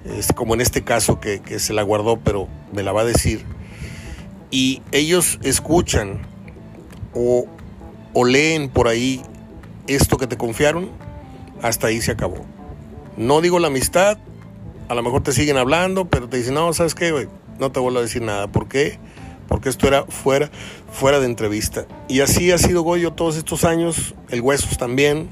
[0.05, 3.05] es como en este caso que, que se la guardó, pero me la va a
[3.05, 3.43] decir,
[4.51, 6.28] y ellos escuchan
[7.16, 7.47] o,
[8.14, 9.24] o leen por ahí
[9.88, 10.91] esto que te confiaron,
[11.64, 12.45] hasta ahí se acabó.
[13.18, 14.20] No digo la amistad,
[14.89, 17.28] a lo mejor te siguen hablando, pero te dicen, no, ¿sabes qué,
[17.58, 18.47] No te vuelvo a decir nada.
[18.47, 18.99] ¿Por qué?
[19.47, 20.49] porque esto era fuera,
[20.91, 21.85] fuera de entrevista.
[22.07, 25.29] Y así ha sido Goyo todos estos años, el Huesos también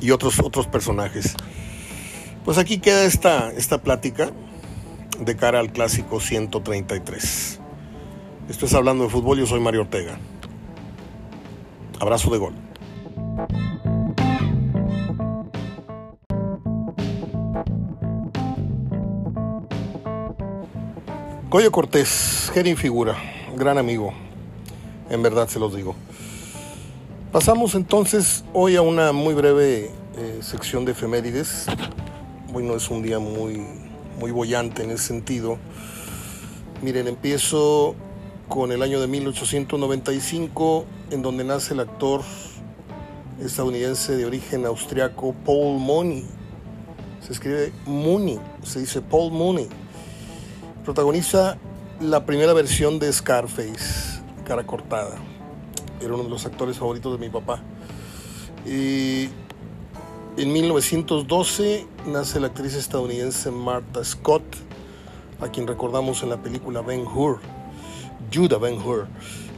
[0.00, 1.34] y otros, otros personajes.
[2.44, 4.30] Pues aquí queda esta, esta plática
[5.20, 7.60] de cara al clásico 133.
[8.48, 10.18] Esto es hablando de fútbol, yo soy Mario Ortega.
[11.98, 12.54] Abrazo de gol.
[21.48, 23.16] Goyo Cortés, genio figura,
[23.56, 24.12] gran amigo,
[25.10, 25.94] en verdad se los digo.
[27.32, 31.66] Pasamos entonces hoy a una muy breve eh, sección de efemérides.
[32.52, 33.62] Hoy no es un día muy,
[34.20, 35.58] muy bollante en ese sentido.
[36.82, 37.94] Miren, empiezo
[38.48, 42.22] con el año de 1895, en donde nace el actor
[43.42, 46.26] estadounidense de origen austriaco Paul Mooney.
[47.20, 49.68] Se escribe Mooney, se dice Paul Mooney
[50.86, 51.58] Protagoniza
[52.00, 55.16] la primera versión de Scarface, cara cortada.
[56.00, 57.62] Era uno de los actores favoritos de mi papá.
[58.66, 59.28] Y
[60.36, 64.44] en 1912 nace la actriz estadounidense Martha Scott,
[65.40, 67.40] a quien recordamos en la película Ben Hur,
[68.32, 69.06] Judah Ben Hur.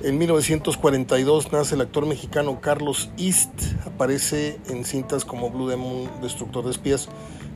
[0.04, 3.50] En 1942 nace el actor mexicano Carlos East,
[3.84, 7.08] aparece en cintas como Blue Demon, Destructor de Espías.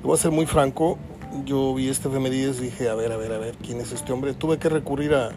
[0.03, 0.99] voy a ser muy franco,
[1.45, 4.13] yo vi este efemérides y dije, a ver, a ver, a ver, ¿quién es este
[4.13, 4.35] hombre?
[4.35, 5.31] Tuve que recurrir a,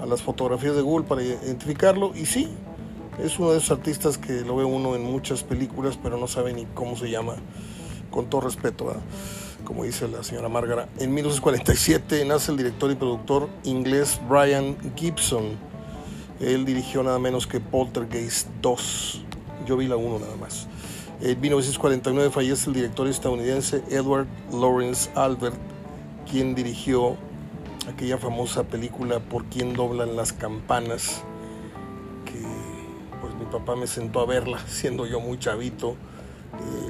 [0.00, 2.50] a las fotografías de Google para identificarlo y sí,
[3.22, 6.52] es uno de esos artistas que lo ve uno en muchas películas, pero no sabe
[6.52, 7.36] ni cómo se llama,
[8.10, 8.92] con todo respeto,
[9.64, 10.88] como dice la señora Márgara.
[10.98, 15.56] En 1947 nace el director y productor inglés Brian Gibson.
[16.40, 19.22] Él dirigió nada menos que Poltergeist 2.
[19.66, 20.66] Yo vi la 1 nada más.
[21.24, 25.56] En 1949 fallece el director estadounidense Edward Lawrence Albert,
[26.30, 27.16] quien dirigió
[27.90, 31.22] aquella famosa película Por quién doblan las campanas,
[32.26, 32.42] que
[33.22, 35.96] pues mi papá me sentó a verla siendo yo muy chavito.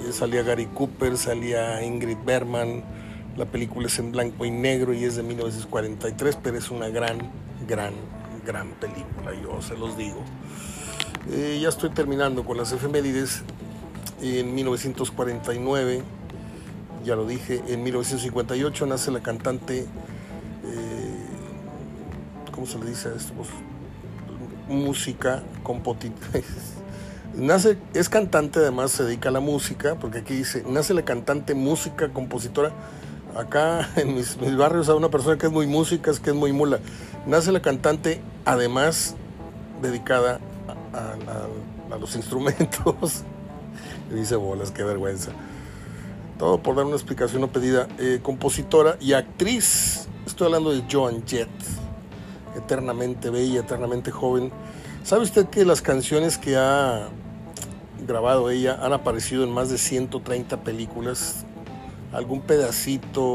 [0.09, 2.83] Eh, salía Gary Cooper, salía Ingrid Bergman,
[3.37, 7.19] la película es en blanco y negro y es de 1943, pero es una gran,
[7.69, 7.95] gran,
[8.45, 10.25] gran película, yo se los digo.
[11.31, 13.45] Eh, ya estoy terminando con las efemérides
[14.39, 16.03] en 1949,
[17.05, 19.87] ya lo dije, en 1958 nace la cantante
[20.65, 21.05] eh,
[22.53, 23.33] ¿cómo se le dice a esto?
[23.35, 23.49] Pues,
[24.69, 26.29] música, compositora.
[27.35, 31.55] Nace, es cantante, además se dedica a la música, porque aquí dice, nace la cantante,
[31.55, 32.71] música, compositora.
[33.37, 36.53] Acá en mis, barrios hay una persona que es muy música, es que es muy
[36.53, 36.79] mula.
[37.27, 39.17] Nace la cantante, además
[39.83, 40.39] dedicada
[40.93, 43.25] a, los instrumentos.
[44.11, 45.33] Dice bolas, qué vergüenza.
[46.39, 47.89] Todo por dar una explicación no pedida.
[47.99, 50.09] Eh, compositora y actriz.
[50.27, 51.49] Estoy hablando de Joan Jett,
[52.57, 54.51] eternamente bella, eternamente joven.
[55.05, 57.09] ¿Sabe usted que las canciones que ha
[58.07, 61.45] grabado ella han aparecido en más de 130 películas.
[62.13, 63.35] Algún pedacito,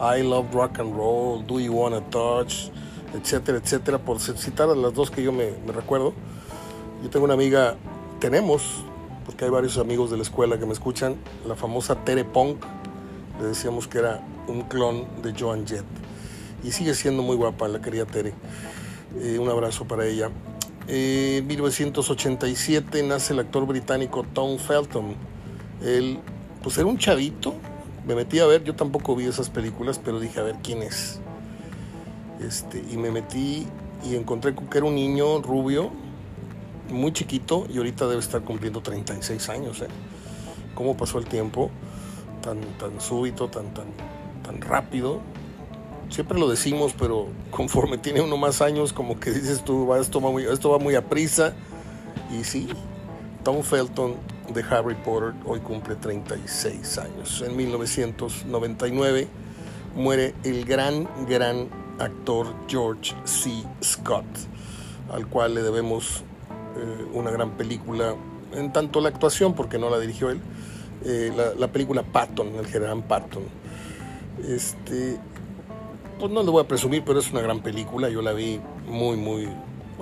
[0.00, 2.70] I Love Rock and Roll, Do You Wanna Touch,
[3.14, 6.14] etcétera, etcétera, por citar a las dos que yo me, recuerdo.
[7.02, 7.76] Yo tengo una amiga,
[8.18, 8.84] tenemos,
[9.30, 11.14] porque hay varios amigos de la escuela que me escuchan,
[11.46, 12.64] la famosa Tere Punk,
[13.40, 15.84] le decíamos que era un clon de Joan Jett.
[16.64, 18.34] Y sigue siendo muy guapa la querida Tere.
[19.20, 20.30] Eh, un abrazo para ella.
[20.88, 25.14] En 1987 nace el actor británico Tom Felton.
[25.80, 26.18] Él,
[26.64, 27.54] pues era un chavito.
[28.08, 31.20] Me metí a ver, yo tampoco vi esas películas, pero dije a ver quién es.
[32.40, 33.64] Este, y me metí
[34.04, 35.92] y encontré que era un niño rubio,
[36.92, 39.80] muy chiquito, y ahorita debe estar cumpliendo 36 años.
[39.80, 39.88] ¿eh?
[40.74, 41.70] ¿Cómo pasó el tiempo?
[42.42, 43.86] Tan, tan súbito, tan, tan,
[44.42, 45.20] tan rápido
[46.10, 50.30] siempre lo decimos, pero conforme tiene uno más años, como que dices tú, esto, va
[50.30, 51.54] muy, esto va muy a prisa.
[52.30, 52.68] Y sí,
[53.42, 54.16] Tom Felton
[54.52, 57.42] de Harry Potter hoy cumple 36 años.
[57.46, 59.28] En 1999
[59.96, 61.68] muere el gran, gran
[61.98, 63.50] actor George C.
[63.82, 64.26] Scott,
[65.12, 66.24] al cual le debemos
[66.80, 68.14] eh, una gran película,
[68.52, 70.40] en tanto la actuación, porque no la dirigió él,
[71.04, 73.42] eh, la, la, película Patton, el general Patton.
[74.48, 75.18] Este,
[76.18, 78.08] pues no le voy a presumir, pero es una gran película.
[78.08, 79.48] Yo la vi muy, muy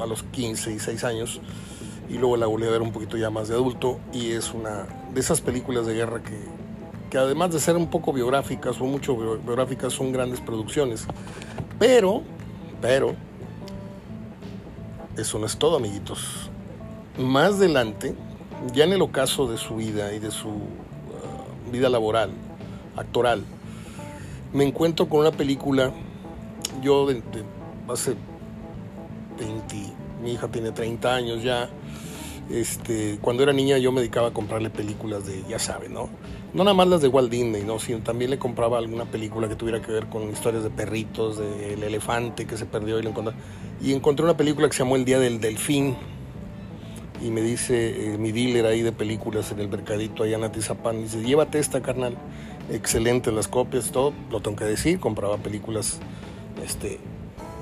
[0.01, 1.41] a los 15 y 6 años
[2.09, 4.87] y luego la volví a ver un poquito ya más de adulto y es una
[5.13, 6.39] de esas películas de guerra que,
[7.11, 11.07] que además de ser un poco biográficas o mucho biográficas son grandes producciones.
[11.79, 12.23] Pero,
[12.81, 13.15] pero,
[15.17, 16.51] eso no es todo, amiguitos.
[17.19, 18.15] Más adelante,
[18.73, 22.31] ya en el ocaso de su vida y de su uh, vida laboral,
[22.97, 23.43] actoral,
[24.53, 25.93] me encuentro con una película
[26.81, 27.23] yo de,
[27.89, 28.15] hace
[29.37, 29.77] 20,
[30.23, 31.69] mi hija tiene 30 años ya,
[32.51, 36.09] este, cuando era niña yo me dedicaba a comprarle películas de, ya saben, ¿no?
[36.55, 37.79] No nada más las de Walt Disney, ¿no?
[37.79, 41.83] Sino también le compraba alguna película que tuviera que ver con historias de perritos, del
[41.83, 43.35] elefante que se perdió y lo encontré.
[43.83, 45.97] Y encontré una película que se llamó El Día del Delfín.
[47.23, 51.03] Y me dice eh, mi dealer ahí de películas en el mercadito allá en Atizapán,
[51.03, 52.17] dice, llévate esta, carnal.
[52.71, 56.01] Excelente las copias, todo, lo tengo que decir, compraba películas
[56.65, 56.99] este,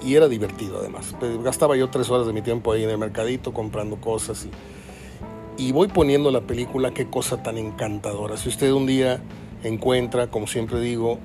[0.05, 1.15] y era divertido además.
[1.43, 5.73] Gastaba yo tres horas de mi tiempo ahí en el mercadito comprando cosas y, y
[5.73, 8.37] voy poniendo la película, qué cosa tan encantadora.
[8.37, 9.23] Si usted un día
[9.63, 11.19] encuentra, como siempre digo,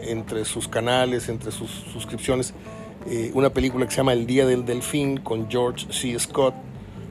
[0.00, 2.52] entre sus canales, entre sus suscripciones,
[3.06, 6.18] eh, una película que se llama El Día del Delfín con George C.
[6.18, 6.54] Scott,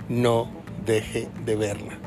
[0.07, 0.47] no
[0.85, 1.97] deje de verla.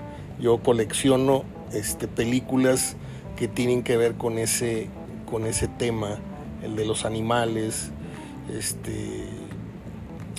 [0.40, 2.96] Yo colecciono este, películas
[3.36, 4.88] que tienen que ver con ese,
[5.30, 6.18] con ese tema
[6.62, 7.90] el de los animales.
[8.52, 9.26] Este,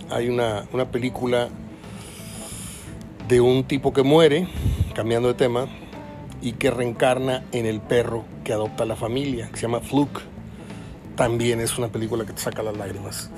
[0.10, 1.50] hay una, una película
[3.28, 4.48] de un tipo que muere,
[4.94, 5.68] cambiando de tema,
[6.42, 10.22] y que reencarna en el perro que adopta la familia, que se llama Fluke.
[11.16, 13.30] También es una película que te saca las lágrimas.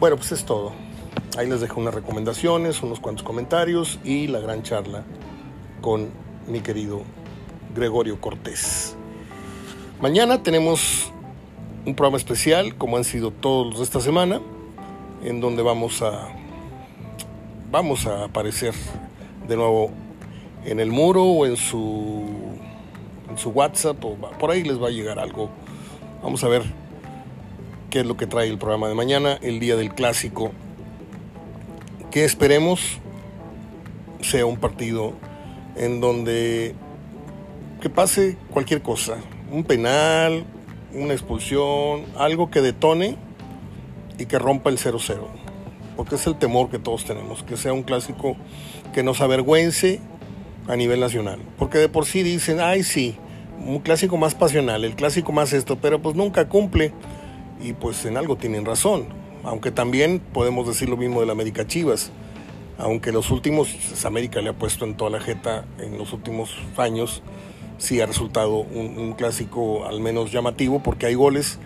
[0.00, 0.72] Bueno, pues es todo.
[1.36, 5.04] Ahí les dejo unas recomendaciones, unos cuantos comentarios y la gran charla
[5.80, 6.08] con
[6.48, 7.02] mi querido
[7.74, 8.96] Gregorio Cortés.
[10.00, 11.12] Mañana tenemos
[11.84, 14.40] un programa especial, como han sido todos los de esta semana,
[15.22, 16.28] en donde vamos a
[17.70, 18.74] vamos a aparecer
[19.46, 19.90] de nuevo
[20.64, 22.24] en el muro o en su
[23.28, 25.50] en su WhatsApp o por ahí les va a llegar algo.
[26.22, 26.62] Vamos a ver
[27.90, 30.52] qué es lo que trae el programa de mañana, el día del clásico,
[32.10, 33.00] que esperemos
[34.20, 35.12] sea un partido
[35.76, 36.74] en donde
[37.80, 39.18] que pase cualquier cosa,
[39.52, 40.44] un penal,
[40.92, 43.16] una expulsión, algo que detone
[44.18, 45.18] y que rompa el 0-0.
[45.96, 48.36] Porque es el temor que todos tenemos, que sea un clásico
[48.92, 50.00] que nos avergüence
[50.66, 51.40] a nivel nacional.
[51.58, 53.16] Porque de por sí dicen, ay sí,
[53.64, 56.92] un clásico más pasional, el clásico más esto, pero pues nunca cumple.
[57.60, 59.06] Y pues en algo tienen razón.
[59.48, 62.10] Aunque también podemos decir lo mismo de la América Chivas.
[62.76, 66.54] Aunque los últimos, pues, América le ha puesto en toda la jeta en los últimos
[66.76, 67.22] años
[67.78, 71.58] sí ha resultado un, clásico al menos llamativo porque hay goles,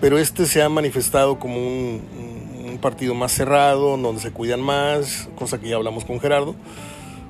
[0.00, 5.60] pero este se ha manifestado como un, partido más cerrado, donde se cuidan más, cosa
[5.60, 6.54] que ya hablamos con Gerardo.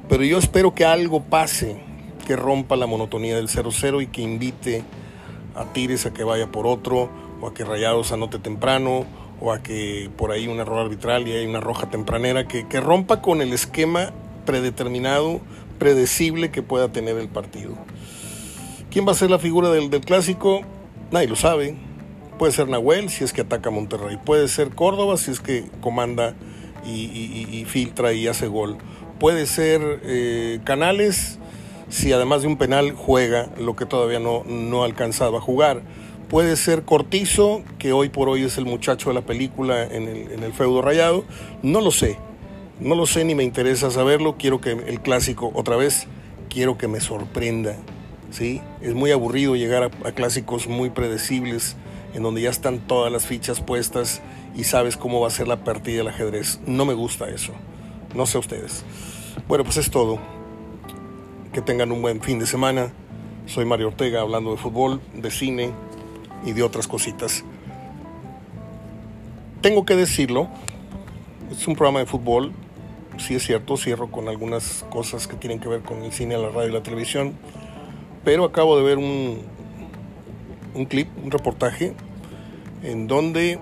[0.09, 1.77] Pero yo espero que algo pase
[2.25, 4.85] que rompa la monotonía del 0-0 y que invite
[5.57, 9.07] a Tires a que vaya por otro, o a que Rayados anote temprano,
[9.41, 12.81] o a que por ahí un error arbitral y hay una roja tempranera, que, que
[12.81, 14.13] rompa con el esquema
[14.45, 15.41] predeterminado,
[15.79, 17.73] predecible que pueda tener el partido.
[18.91, 20.63] ¿Quién va a ser la figura del, del clásico?
[21.11, 21.77] Nadie lo sabe.
[22.39, 24.19] Puede ser Nahuel si es que ataca a Monterrey.
[24.25, 26.35] Puede ser Córdoba si es que comanda
[26.87, 28.79] y, filtra y hace gol.
[29.19, 31.39] Puede ser eh, Canales
[31.89, 35.83] si además de un penal juega lo que todavía no, no ha alcanzado a jugar.
[36.31, 40.53] Puede ser Cortizo, que hoy por hoy es el muchacho de la película en el,
[40.53, 41.25] feudo rayado.
[41.65, 42.19] No lo sé.
[42.79, 44.37] No lo sé ni me interesa saberlo.
[44.39, 46.07] Quiero que el clásico, otra vez,
[46.49, 47.75] quiero que me sorprenda.
[48.31, 48.63] ¿sí?
[48.81, 51.75] Es muy aburrido llegar a, a clásicos muy predecibles
[52.15, 54.23] en donde ya están todas las fichas puestas
[54.55, 56.61] y sabes cómo va a ser la partida del ajedrez.
[56.65, 57.55] No me gusta eso.
[58.15, 58.85] No sé ustedes.
[59.49, 60.21] Bueno, pues es todo.
[61.53, 62.93] Que tengan un buen fin de semana.
[63.47, 65.73] Soy Mario Ortega hablando de fútbol, de cine
[66.45, 67.45] y de otras cositas.
[69.61, 70.49] Tengo que decirlo,
[71.51, 72.53] es un programa de fútbol,
[73.19, 76.49] sí es cierto, cierro con algunas cosas que tienen que ver con el cine, la
[76.49, 77.35] radio y la televisión,
[78.25, 79.43] pero acabo de ver un,
[80.75, 81.95] un clip, un reportaje,
[82.83, 83.59] en donde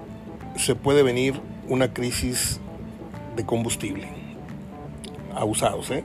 [0.56, 2.60] se puede venir una crisis
[3.36, 4.08] de combustible.
[5.34, 6.04] Abusados, ¿eh?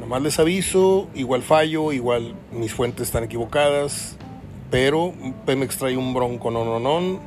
[0.00, 4.16] Nomás les aviso, igual fallo, igual mis fuentes están equivocadas,
[4.70, 5.12] pero
[5.46, 7.20] Pemex trae un bronco no, no, no,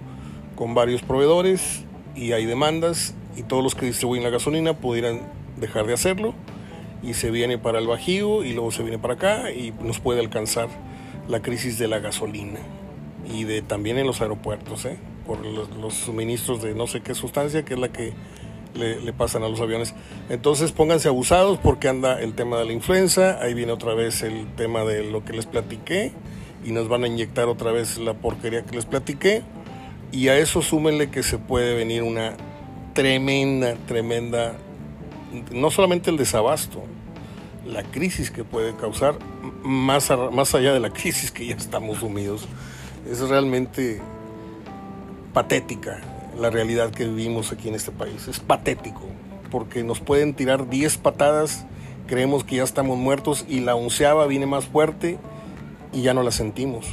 [0.56, 1.84] con varios proveedores
[2.16, 5.22] y hay demandas y todos los que distribuyen la gasolina pudieran
[5.58, 6.34] dejar de hacerlo
[7.04, 10.20] y se viene para el Bajío y luego se viene para acá y nos puede
[10.20, 10.70] alcanzar
[11.28, 12.60] la crisis de la gasolina
[13.32, 14.98] y de también en los aeropuertos, ¿eh?
[15.26, 18.14] por los, suministros de no sé qué sustancia que es la que
[18.74, 19.94] le, pasan a los aviones.
[20.30, 24.48] Entonces pónganse abusados porque anda el tema de la influenza, ahí viene otra vez el
[24.56, 26.12] tema de lo que les platiqué
[26.64, 29.44] y nos van a inyectar otra vez la porquería que les platiqué
[30.12, 32.34] y a eso súmenle que se puede venir una
[32.94, 34.54] tremenda, tremenda,
[35.52, 36.84] no solamente el desabasto,
[37.66, 39.16] la crisis que puede causar,
[39.64, 42.48] más, más allá de la crisis que ya estamos sumidos.
[43.10, 44.02] Es realmente
[45.34, 46.02] patética
[46.38, 48.28] la realidad que vivimos aquí en este país.
[48.28, 49.04] Es patético,
[49.50, 51.66] porque nos pueden tirar 10 patadas,
[52.08, 55.18] creemos que ya estamos muertos y la onceava viene más fuerte
[55.94, 56.88] y ya no la sentimos.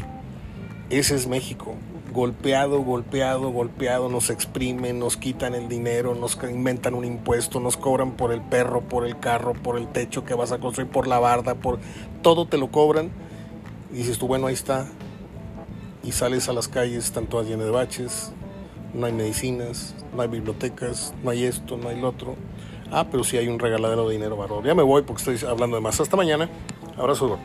[0.90, 1.74] Ese es México
[2.12, 8.12] golpeado, golpeado, golpeado, nos exprimen, nos quitan el dinero, nos inventan un impuesto, nos cobran
[8.12, 11.18] por el perro, por el carro, por el techo que vas a construir, por la
[11.18, 11.78] barda, por
[12.22, 13.10] todo te lo cobran.
[13.92, 14.86] Y dices tú, bueno, ahí está.
[16.02, 18.32] Y sales a las calles, están todas llenas de baches,
[18.94, 22.36] no hay medicinas, no hay bibliotecas, no hay esto, no hay lo otro.
[22.90, 24.64] Ah, pero sí hay un regaladero de dinero, varón.
[24.64, 26.00] Ya me voy porque estoy hablando de más.
[26.00, 26.48] Hasta mañana.
[26.96, 27.38] Abrazo.